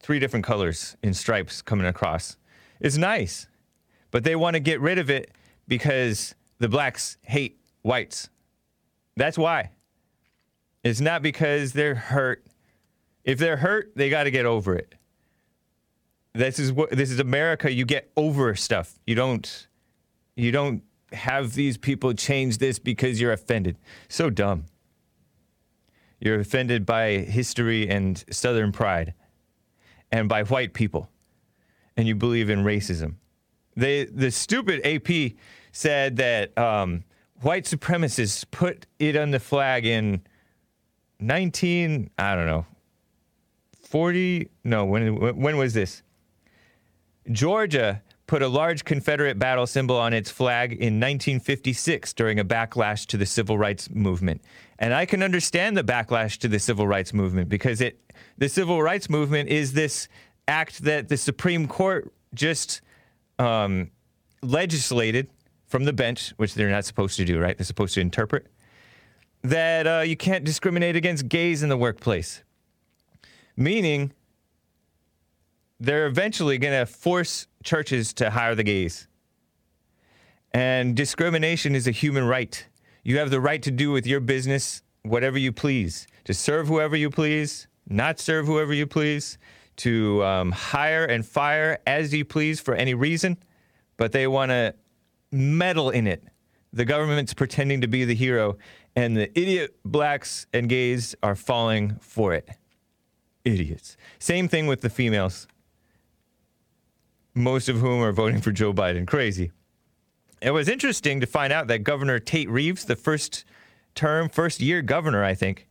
[0.00, 2.36] three different colors in stripes coming across.
[2.80, 3.46] It's nice,
[4.10, 5.32] but they want to get rid of it
[5.66, 8.30] because the blacks hate whites.
[9.16, 9.70] That's why.
[10.84, 12.46] It's not because they're hurt.
[13.24, 14.94] If they're hurt, they got to get over it.
[16.34, 17.72] This is what this is America.
[17.72, 18.98] You get over stuff.
[19.06, 19.66] You don't.
[20.36, 23.76] You don't have these people change this because you're offended.
[24.08, 24.66] So dumb.
[26.20, 29.14] You're offended by history and Southern pride,
[30.12, 31.10] and by white people,
[31.98, 33.16] and you believe in racism.
[33.76, 35.32] They the stupid AP
[35.72, 37.04] said that um,
[37.42, 40.22] white supremacists put it on the flag in
[41.20, 42.64] 19 I don't know
[43.82, 46.02] 40 no when when was this
[47.30, 53.06] Georgia put a large Confederate battle symbol on its flag in 1956 during a backlash
[53.06, 54.42] to the civil rights movement.
[54.78, 57.98] And I can understand the backlash to the civil rights movement because it
[58.36, 60.08] the civil rights movement is this
[60.48, 62.80] act that the Supreme Court just
[63.38, 63.90] um,
[64.42, 65.28] legislated
[65.66, 67.56] from the bench, which they're not supposed to do, right?
[67.56, 68.46] They're supposed to interpret
[69.42, 72.42] that uh, you can't discriminate against gays in the workplace,
[73.56, 74.12] meaning
[75.78, 79.06] they're eventually going to force churches to hire the gays.
[80.52, 82.66] And discrimination is a human right.
[83.04, 86.96] You have the right to do with your business whatever you please, to serve whoever
[86.96, 89.38] you please, not serve whoever you please,
[89.78, 93.36] to um, hire and fire as you please for any reason,
[93.96, 94.74] but they want to
[95.30, 96.22] meddle in it.
[96.72, 98.58] The government's pretending to be the hero,
[98.94, 102.48] and the idiot blacks and gays are falling for it.
[103.44, 103.96] Idiots.
[104.18, 105.46] Same thing with the females
[107.38, 109.06] most of whom are voting for Joe Biden.
[109.06, 109.52] Crazy.
[110.42, 113.44] It was interesting to find out that Governor Tate Reeves, the first
[113.94, 115.67] term, first year governor, I think,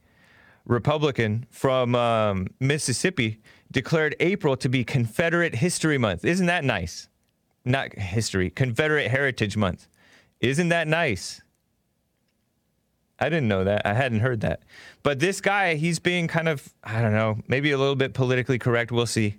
[0.68, 3.40] Republican from um, Mississippi,
[3.72, 6.26] declared April to be Confederate History Month.
[6.26, 7.10] Isn't that nice?
[7.66, 9.88] Not history, Confederate Heritage Month.
[10.40, 11.42] Isn't that nice?
[13.20, 13.86] I didn't know that.
[13.86, 14.62] I hadn't heard that.
[15.04, 18.60] But this guy, he's being kind of, I don't know, maybe a little bit politically
[18.60, 18.92] correct.
[18.92, 19.38] We'll see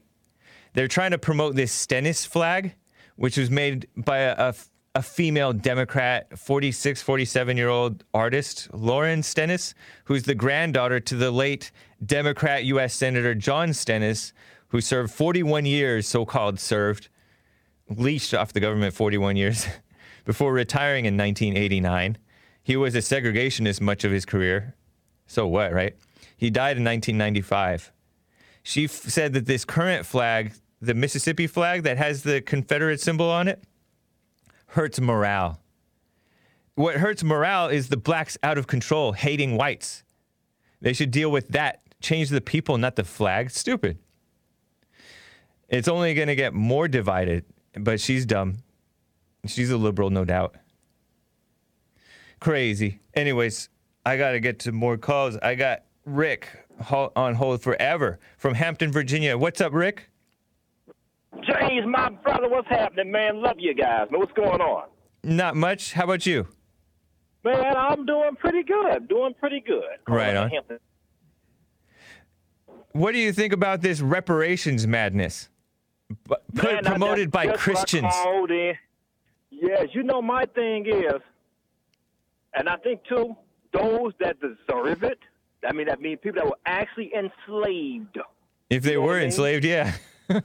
[0.74, 2.74] they're trying to promote this Stennis flag,
[3.16, 4.54] which was made by a, a,
[4.98, 9.72] a female Democrat, 46, 47 year old artist, Lauren Stennis,
[10.06, 11.70] who's the granddaughter to the late
[12.04, 12.94] Democrat U.S.
[12.94, 14.32] Senator John Stennis,
[14.68, 17.08] who served 41 years, so called served,
[17.88, 19.68] leashed off the government 41 years
[20.24, 22.18] before retiring in 1989.
[22.60, 24.74] He was a segregationist much of his career.
[25.28, 25.96] So what, right?
[26.36, 27.92] He died in 1995
[28.68, 33.30] she f- said that this current flag, the Mississippi flag that has the Confederate symbol
[33.30, 33.64] on it,
[34.68, 35.60] hurts morale.
[36.74, 40.04] What hurts morale is the blacks out of control, hating whites.
[40.80, 41.82] They should deal with that.
[42.00, 43.50] Change the people, not the flag.
[43.50, 43.98] Stupid.
[45.68, 47.44] It's only going to get more divided,
[47.74, 48.58] but she's dumb.
[49.46, 50.54] She's a liberal, no doubt.
[52.40, 53.00] Crazy.
[53.14, 53.68] Anyways,
[54.06, 55.36] I got to get to more calls.
[55.38, 56.48] I got Rick
[56.90, 59.36] on hold forever from Hampton, Virginia.
[59.36, 60.08] What's up, Rick?
[61.42, 63.42] James, my brother, what's happening, man?
[63.42, 64.08] Love you guys.
[64.10, 64.88] Man, what's going on?
[65.22, 65.92] Not much.
[65.92, 66.46] How about you?
[67.44, 69.08] Man, I'm doing pretty good.
[69.08, 69.84] Doing pretty good.
[70.08, 70.50] Right on.
[72.92, 75.48] What do you think about this reparations madness?
[76.24, 78.14] Put- Man, promoted by that's what I Christians.
[79.50, 81.20] Yes, you know my thing is,
[82.54, 83.36] and I think too,
[83.72, 85.18] those that deserve it.
[85.68, 88.18] I mean, that means people that were actually enslaved.
[88.70, 89.24] If they know were I mean?
[89.26, 89.92] enslaved, yeah.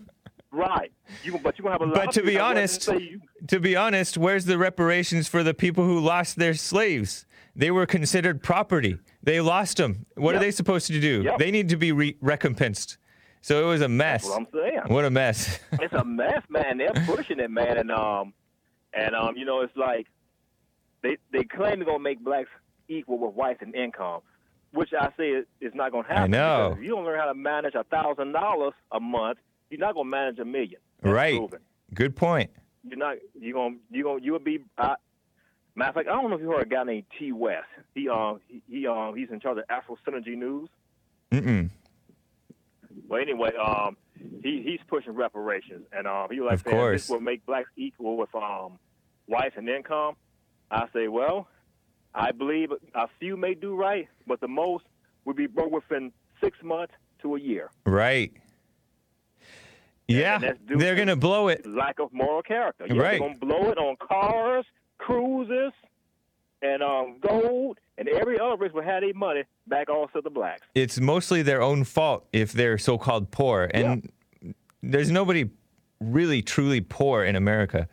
[0.53, 0.91] Right.
[1.23, 2.05] You, but you're gonna have a lot.
[2.05, 2.87] But to be honest,
[3.47, 7.25] to be honest, where's the reparations for the people who lost their slaves?
[7.55, 8.99] They were considered property.
[9.23, 10.05] They lost them.
[10.15, 11.23] What are they supposed to do?
[11.23, 11.39] Yep.
[11.39, 12.97] They need to be re- recompensed.
[13.41, 14.21] So it was a mess.
[14.23, 14.81] That's what I'm saying.
[14.87, 15.59] What a mess.
[15.73, 16.77] it's a mess, man.
[16.77, 18.33] They're pushing it, man, and um,
[18.93, 20.05] and um, you know, it's like
[21.01, 22.49] they they claim they're gonna make blacks
[22.87, 24.21] equal with whites in income,
[24.71, 26.23] which I say is, is not gonna happen.
[26.33, 26.69] I know.
[26.69, 29.39] because you don't learn how to manage a thousand dollars a month,
[29.73, 30.79] you're not gonna manage a million.
[31.01, 31.35] That's right.
[31.37, 31.59] proven.
[31.95, 32.51] Good point.
[32.87, 33.17] You're not.
[33.39, 34.59] You're gonna You're gonna you would be.
[34.77, 34.95] Uh,
[35.75, 37.31] matter of fact, I don't know if you heard a guy named T.
[37.31, 37.65] West.
[37.95, 40.69] He um he, he um he's in charge of Afro Synergy News.
[41.31, 41.69] Mm-mm.
[43.07, 43.97] Well, anyway, um,
[44.43, 47.01] he he's pushing reparations, and um, he was like Of saying course.
[47.03, 48.77] this will make blacks equal with um,
[49.25, 50.15] whites and income.
[50.69, 51.47] I say, well,
[52.13, 54.85] I believe a few may do right, but the most
[55.25, 56.11] would be broke within
[56.41, 57.69] six months to a year.
[57.85, 58.33] Right.
[60.07, 61.65] Yeah, they're gonna blow it.
[61.65, 62.85] lack of moral character.
[62.87, 63.19] Yeah, Right.
[63.19, 64.65] They're gonna blow it on cars,
[64.97, 65.71] cruises,
[66.61, 70.61] and um, gold, and every other race will have their money back also the blacks.
[70.75, 74.09] It's mostly their own fault if they're so-called poor, and
[74.81, 75.49] there's nobody
[75.99, 77.87] really truly poor in America.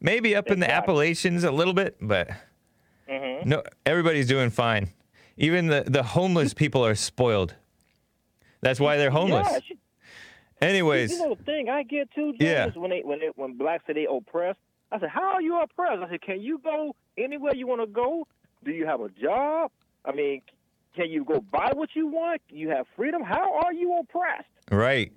[0.00, 2.30] Maybe up in the Appalachians a little bit, but
[3.08, 3.48] Mm-hmm.
[3.50, 4.88] no, everybody's doing fine.
[5.36, 7.54] Even the the homeless people are spoiled.
[8.62, 9.46] That's why they're homeless.
[9.68, 9.76] Yeah,
[10.60, 12.80] Anyways, You know the thing I get too, James, Yeah.
[12.80, 14.58] when they when they, when blacks say they oppressed.
[14.92, 16.02] I said, how are you oppressed?
[16.02, 18.26] I said, can you go anywhere you want to go?
[18.64, 19.72] Do you have a job?
[20.04, 20.42] I mean,
[20.94, 22.40] can you go buy what you want?
[22.48, 23.22] You have freedom.
[23.22, 24.46] How are you oppressed?
[24.70, 25.12] right.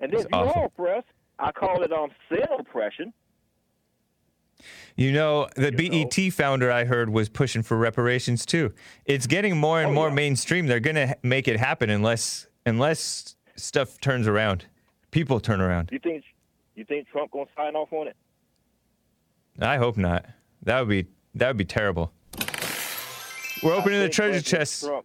[0.00, 0.62] And then That's if you awful.
[0.62, 1.08] are oppressed,
[1.40, 3.12] I call it um self oppression.
[4.96, 8.72] You know, the BET founder I heard was pushing for reparations too.
[9.04, 10.14] It's getting more and Oh, more yeah.
[10.14, 10.66] mainstream.
[10.66, 14.66] They're going to make it happen unless unless stuff turns around.
[15.10, 15.90] People turn around.
[15.92, 16.24] You think
[16.74, 18.16] you think Trump gonna sign off on it?
[19.60, 20.26] I hope not.
[20.62, 22.12] That would be that would be terrible.
[23.62, 24.84] We're opening the treasure chest.
[24.84, 25.04] Trump,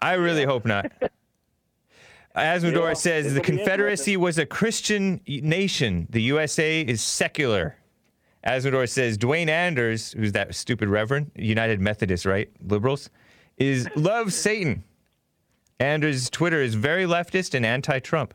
[0.00, 0.92] I really hope not.
[2.36, 6.06] Asmodor Yeah, says it's the Confederacy was a Christian nation.
[6.10, 7.76] The USA is secular.
[8.46, 12.50] Asmodor says Duane Anders, who's that stupid reverend, United Methodist, right?
[12.66, 13.10] Liberals,
[13.58, 14.82] is loves Satan.
[15.82, 18.34] Anders' Twitter is very leftist and anti-Trump.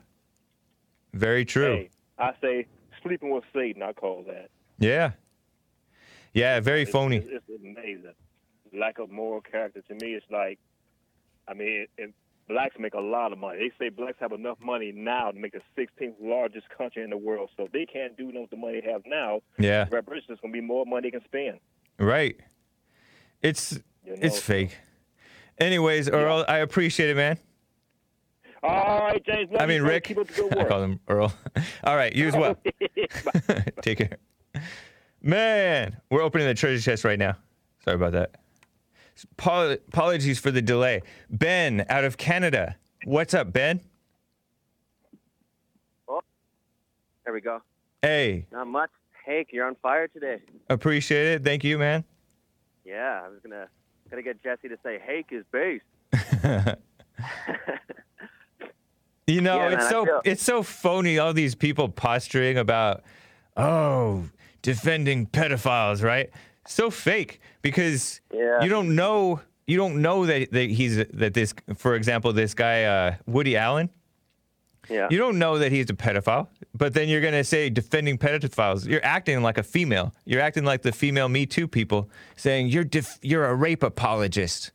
[1.14, 1.76] Very true.
[1.78, 1.90] Hey,
[2.20, 2.66] I say
[3.02, 3.82] sleeping with Satan.
[3.82, 4.50] I call that.
[4.80, 5.12] Yeah.
[6.34, 7.18] Yeah, very It's- phony.
[7.18, 8.14] It's, it's amazing.
[8.74, 10.14] Lack of moral character to me.
[10.14, 10.60] It's like,
[11.48, 12.14] I mean, it,
[12.50, 13.60] blacks make a lot of money.
[13.60, 17.18] They say blacks have enough money now to make the 16th largest country in the
[17.18, 17.50] world.
[17.56, 19.86] So if they can't do nothing with the money they have now, Yeah.
[19.90, 21.60] reparations is going to be more money they can spend.
[21.98, 22.38] Right.
[23.42, 24.78] It's You know, it's fake.
[25.60, 27.38] Anyways, Earl, I appreciate it, man.
[28.64, 29.50] All right, James.
[29.52, 29.92] love I mean, man.
[29.92, 30.04] Rick.
[30.06, 31.34] Keep up the good I call him Earl.
[31.84, 32.58] All right, you as well.
[33.82, 34.18] Take care.
[35.22, 37.36] Man, we're opening the treasure chest right now.
[37.84, 38.36] Sorry about that.
[39.40, 41.02] Apol- Apologies for the delay.
[41.30, 42.76] Ben out of Canada.
[43.06, 43.80] What's up, Ben?
[46.08, 46.22] Oh,
[47.26, 47.62] there we go.
[48.02, 48.90] Hey, Not much.
[49.26, 50.38] Hake, you're on fire today.
[50.70, 51.44] appreciate it.
[51.44, 52.04] Thank you, man.
[52.86, 53.68] Yeah, I was gonna
[54.10, 55.82] gonna get Jesse to say Hake is bass.
[59.30, 61.20] You know, Yeah, it's man, so feel- it's so phony.
[61.20, 63.04] All these people posturing about,
[63.58, 64.24] oh,
[64.62, 66.30] defending pedophiles, right?
[66.66, 68.62] So fake because Yeah.
[68.62, 72.86] you don't know you don't know that, that he's that this, for example, this guy
[72.86, 73.90] uh, Woody Allen.
[74.90, 75.08] Yeah.
[75.12, 78.88] You don't know that he's a pedophile, but then you're gonna say defending pedophiles.
[78.88, 80.14] You're acting like a female.
[80.26, 84.72] You're acting like the female Me Too people, saying you're def- you're a rape apologist.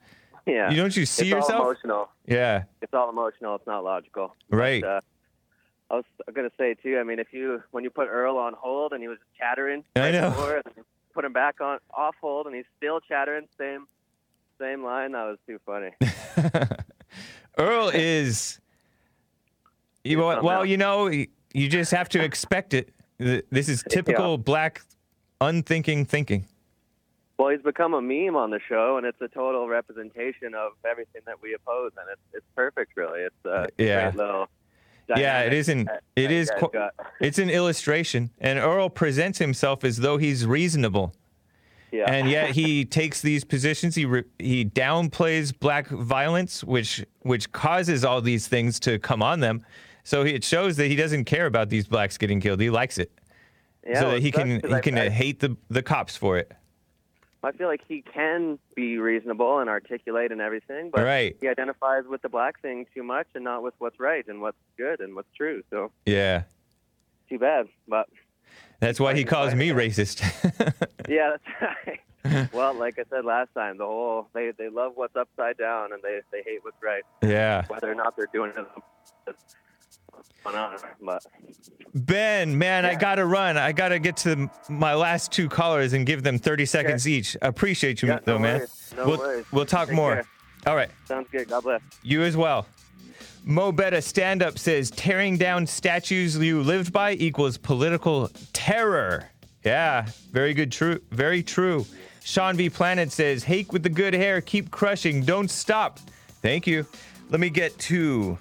[0.47, 0.71] yeah.
[0.71, 1.61] You don't you see it's yourself?
[1.61, 2.09] all emotional.
[2.27, 3.57] Yeah, It's all emotional.
[3.57, 4.35] It's not logical.
[4.51, 4.83] right.
[4.83, 5.01] But, uh,
[5.91, 6.99] I was gonna say too.
[6.99, 10.01] I mean, if you when you put Earl on hold and he was chattering, I
[10.01, 10.31] right know.
[10.31, 10.85] before, and
[11.15, 13.87] put him back on off hold and he's still chattering, same
[14.59, 15.13] same line.
[15.13, 15.91] That was too funny.
[17.59, 18.59] Earl is.
[20.05, 21.29] You, well, well, you know, you
[21.69, 22.93] just have to expect it.
[23.19, 24.83] This is typical black,
[25.41, 26.47] unthinking thinking.
[27.39, 31.23] Well, he's become a meme on the show, and it's a total representation of everything
[31.27, 33.21] that we oppose, and it's it's perfect, really.
[33.21, 34.11] It's a uh, Yeah.
[34.11, 34.49] great little.
[35.17, 35.89] Yeah, it isn't.
[36.17, 36.51] It is.
[36.59, 36.71] qu-.
[37.21, 41.15] It's an illustration, and Earl presents himself as though he's reasonable,
[41.93, 42.11] Yeah.
[42.11, 43.95] and yet he takes these positions.
[43.95, 49.41] He re- he downplays black violence, which which causes all these things to come on
[49.41, 49.65] them.
[50.05, 52.61] So he, it shows that he doesn't care about these blacks getting killed.
[52.61, 53.13] He likes it,
[53.87, 56.39] yeah, so that he can he I- can I, uh, hate the the cops for
[56.39, 56.53] it.
[57.45, 61.37] I feel like he can be reasonable and articulate and everything, but Right.
[61.41, 64.57] he identifies with the black thing too much and not with what's right and what's
[64.77, 65.65] good and what's true.
[65.69, 66.45] So Yeah.
[67.29, 68.09] too bad, but
[68.79, 70.21] That's why he calls me racist.
[71.09, 72.49] yeah, that's right.
[72.53, 76.01] well, like I said last time, the whole they they love what's upside down and
[76.01, 77.65] they they hate what's right, yeah.
[77.67, 79.35] whether or not they're doing it.
[80.45, 81.25] On, but
[81.95, 83.57] Ben, man, I gotta run.
[83.57, 87.37] I gotta get to my last two callers and give them 30 seconds each.
[87.43, 88.59] Appreciate you, Yeah, no though, man.
[88.59, 88.95] worries.
[88.97, 89.45] No we'll, worries.
[89.53, 90.15] we'll talk Take more.
[90.15, 90.27] care.
[90.67, 90.91] All right.
[91.07, 91.49] sounds good.
[91.49, 91.81] God bless.
[92.03, 92.67] You as well.
[93.45, 99.29] Mo Betta stand up says tearing down statues you lived by equals political terror.
[99.65, 100.73] Yeah, very good.
[100.73, 101.01] True.
[101.11, 101.87] Very true.
[102.25, 105.99] Sean V Planet says, Hake with the good hair, keep crushing, don't stop.
[106.41, 106.87] Thank you.
[107.31, 108.39] Let me get to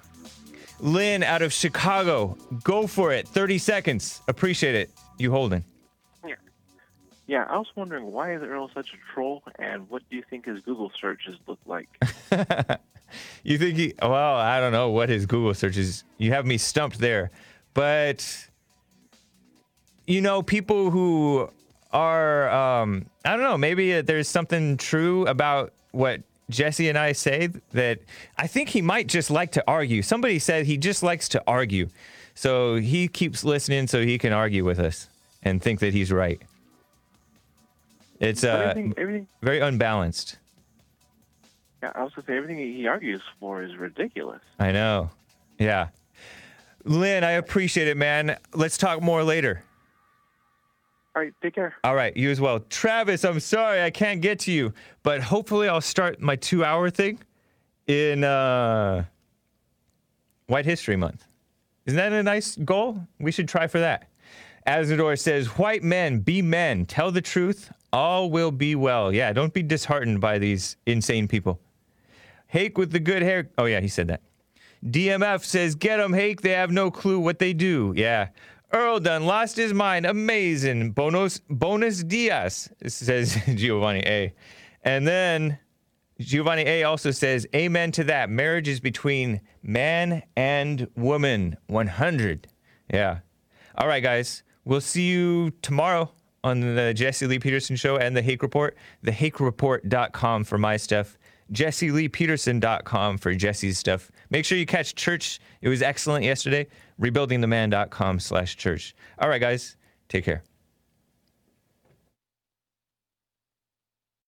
[0.82, 2.36] Lynn out of Chicago.
[2.62, 3.26] Go for it.
[3.26, 4.20] 30 seconds.
[4.28, 4.90] Appreciate it.
[5.18, 5.64] You holding.
[6.26, 6.34] Yeah,
[7.26, 10.44] yeah, I was wondering why is Earl such a troll, and what do you think
[10.44, 11.88] his Google searches look like?
[13.42, 13.94] You think he?
[14.00, 16.04] Well, I don't know what his Google searches.
[16.18, 17.30] You have me stumped there,
[17.74, 18.48] but
[20.06, 21.48] you know, people who
[21.92, 26.22] are, um, I don't know, maybe uh, there's something true about what
[26.52, 28.00] Jesse and I say that
[28.36, 30.02] I think he might just like to argue.
[30.02, 31.88] Somebody said he just likes to argue,
[32.34, 35.08] so he keeps listening so he can argue with us
[35.42, 36.40] and think that he's right.
[38.20, 39.26] It's uh, everything, everything.
[39.42, 40.38] very unbalanced.
[41.82, 44.40] Yeah, I was gonna say everything he argues for is ridiculous.
[44.58, 45.10] I know.
[45.58, 45.88] Yeah.
[46.84, 48.36] Lynn, I appreciate it, man.
[48.54, 49.64] Let's talk more later.
[51.14, 51.74] All right, take care.
[51.84, 52.60] All right, you as well.
[52.60, 56.88] Travis, I'm sorry I can't get to you, but hopefully I'll start my two hour
[56.88, 57.18] thing
[57.86, 59.04] in uh,
[60.46, 61.26] White History Month.
[61.84, 63.06] Isn't that a nice goal?
[63.20, 64.08] We should try for that.
[64.66, 66.86] Azador says, White men, be men.
[66.86, 67.72] Tell the truth.
[67.92, 69.12] All will be well.
[69.12, 71.60] Yeah, don't be disheartened by these insane people.
[72.46, 73.50] Hake with the good hair.
[73.58, 74.22] Oh, yeah, he said that.
[74.84, 76.40] DMF says, Get 'em, Hake.
[76.42, 77.92] They have no clue what they do.
[77.96, 78.28] Yeah.
[78.72, 80.06] Earl done lost his mind.
[80.06, 80.92] Amazing.
[80.92, 84.34] Bonus, bonus Diaz, says Giovanni A.
[84.82, 85.58] And then
[86.18, 88.30] Giovanni A also says, Amen to that.
[88.30, 91.56] Marriage is between man and woman.
[91.66, 92.48] 100.
[92.92, 93.18] Yeah.
[93.76, 94.42] All right, guys.
[94.64, 96.10] We'll see you tomorrow
[96.44, 98.76] on the Jesse Lee Peterson Show and the Hake Report.
[99.04, 101.18] TheHakeReport.com for my stuff.
[101.52, 104.10] JesseLeePeterson.com for Jesse's stuff.
[104.30, 105.40] Make sure you catch church.
[105.60, 106.66] It was excellent yesterday.
[107.02, 108.94] RebuildingTheMan.com slash church.
[109.18, 109.76] All right, guys.
[110.08, 110.42] Take care.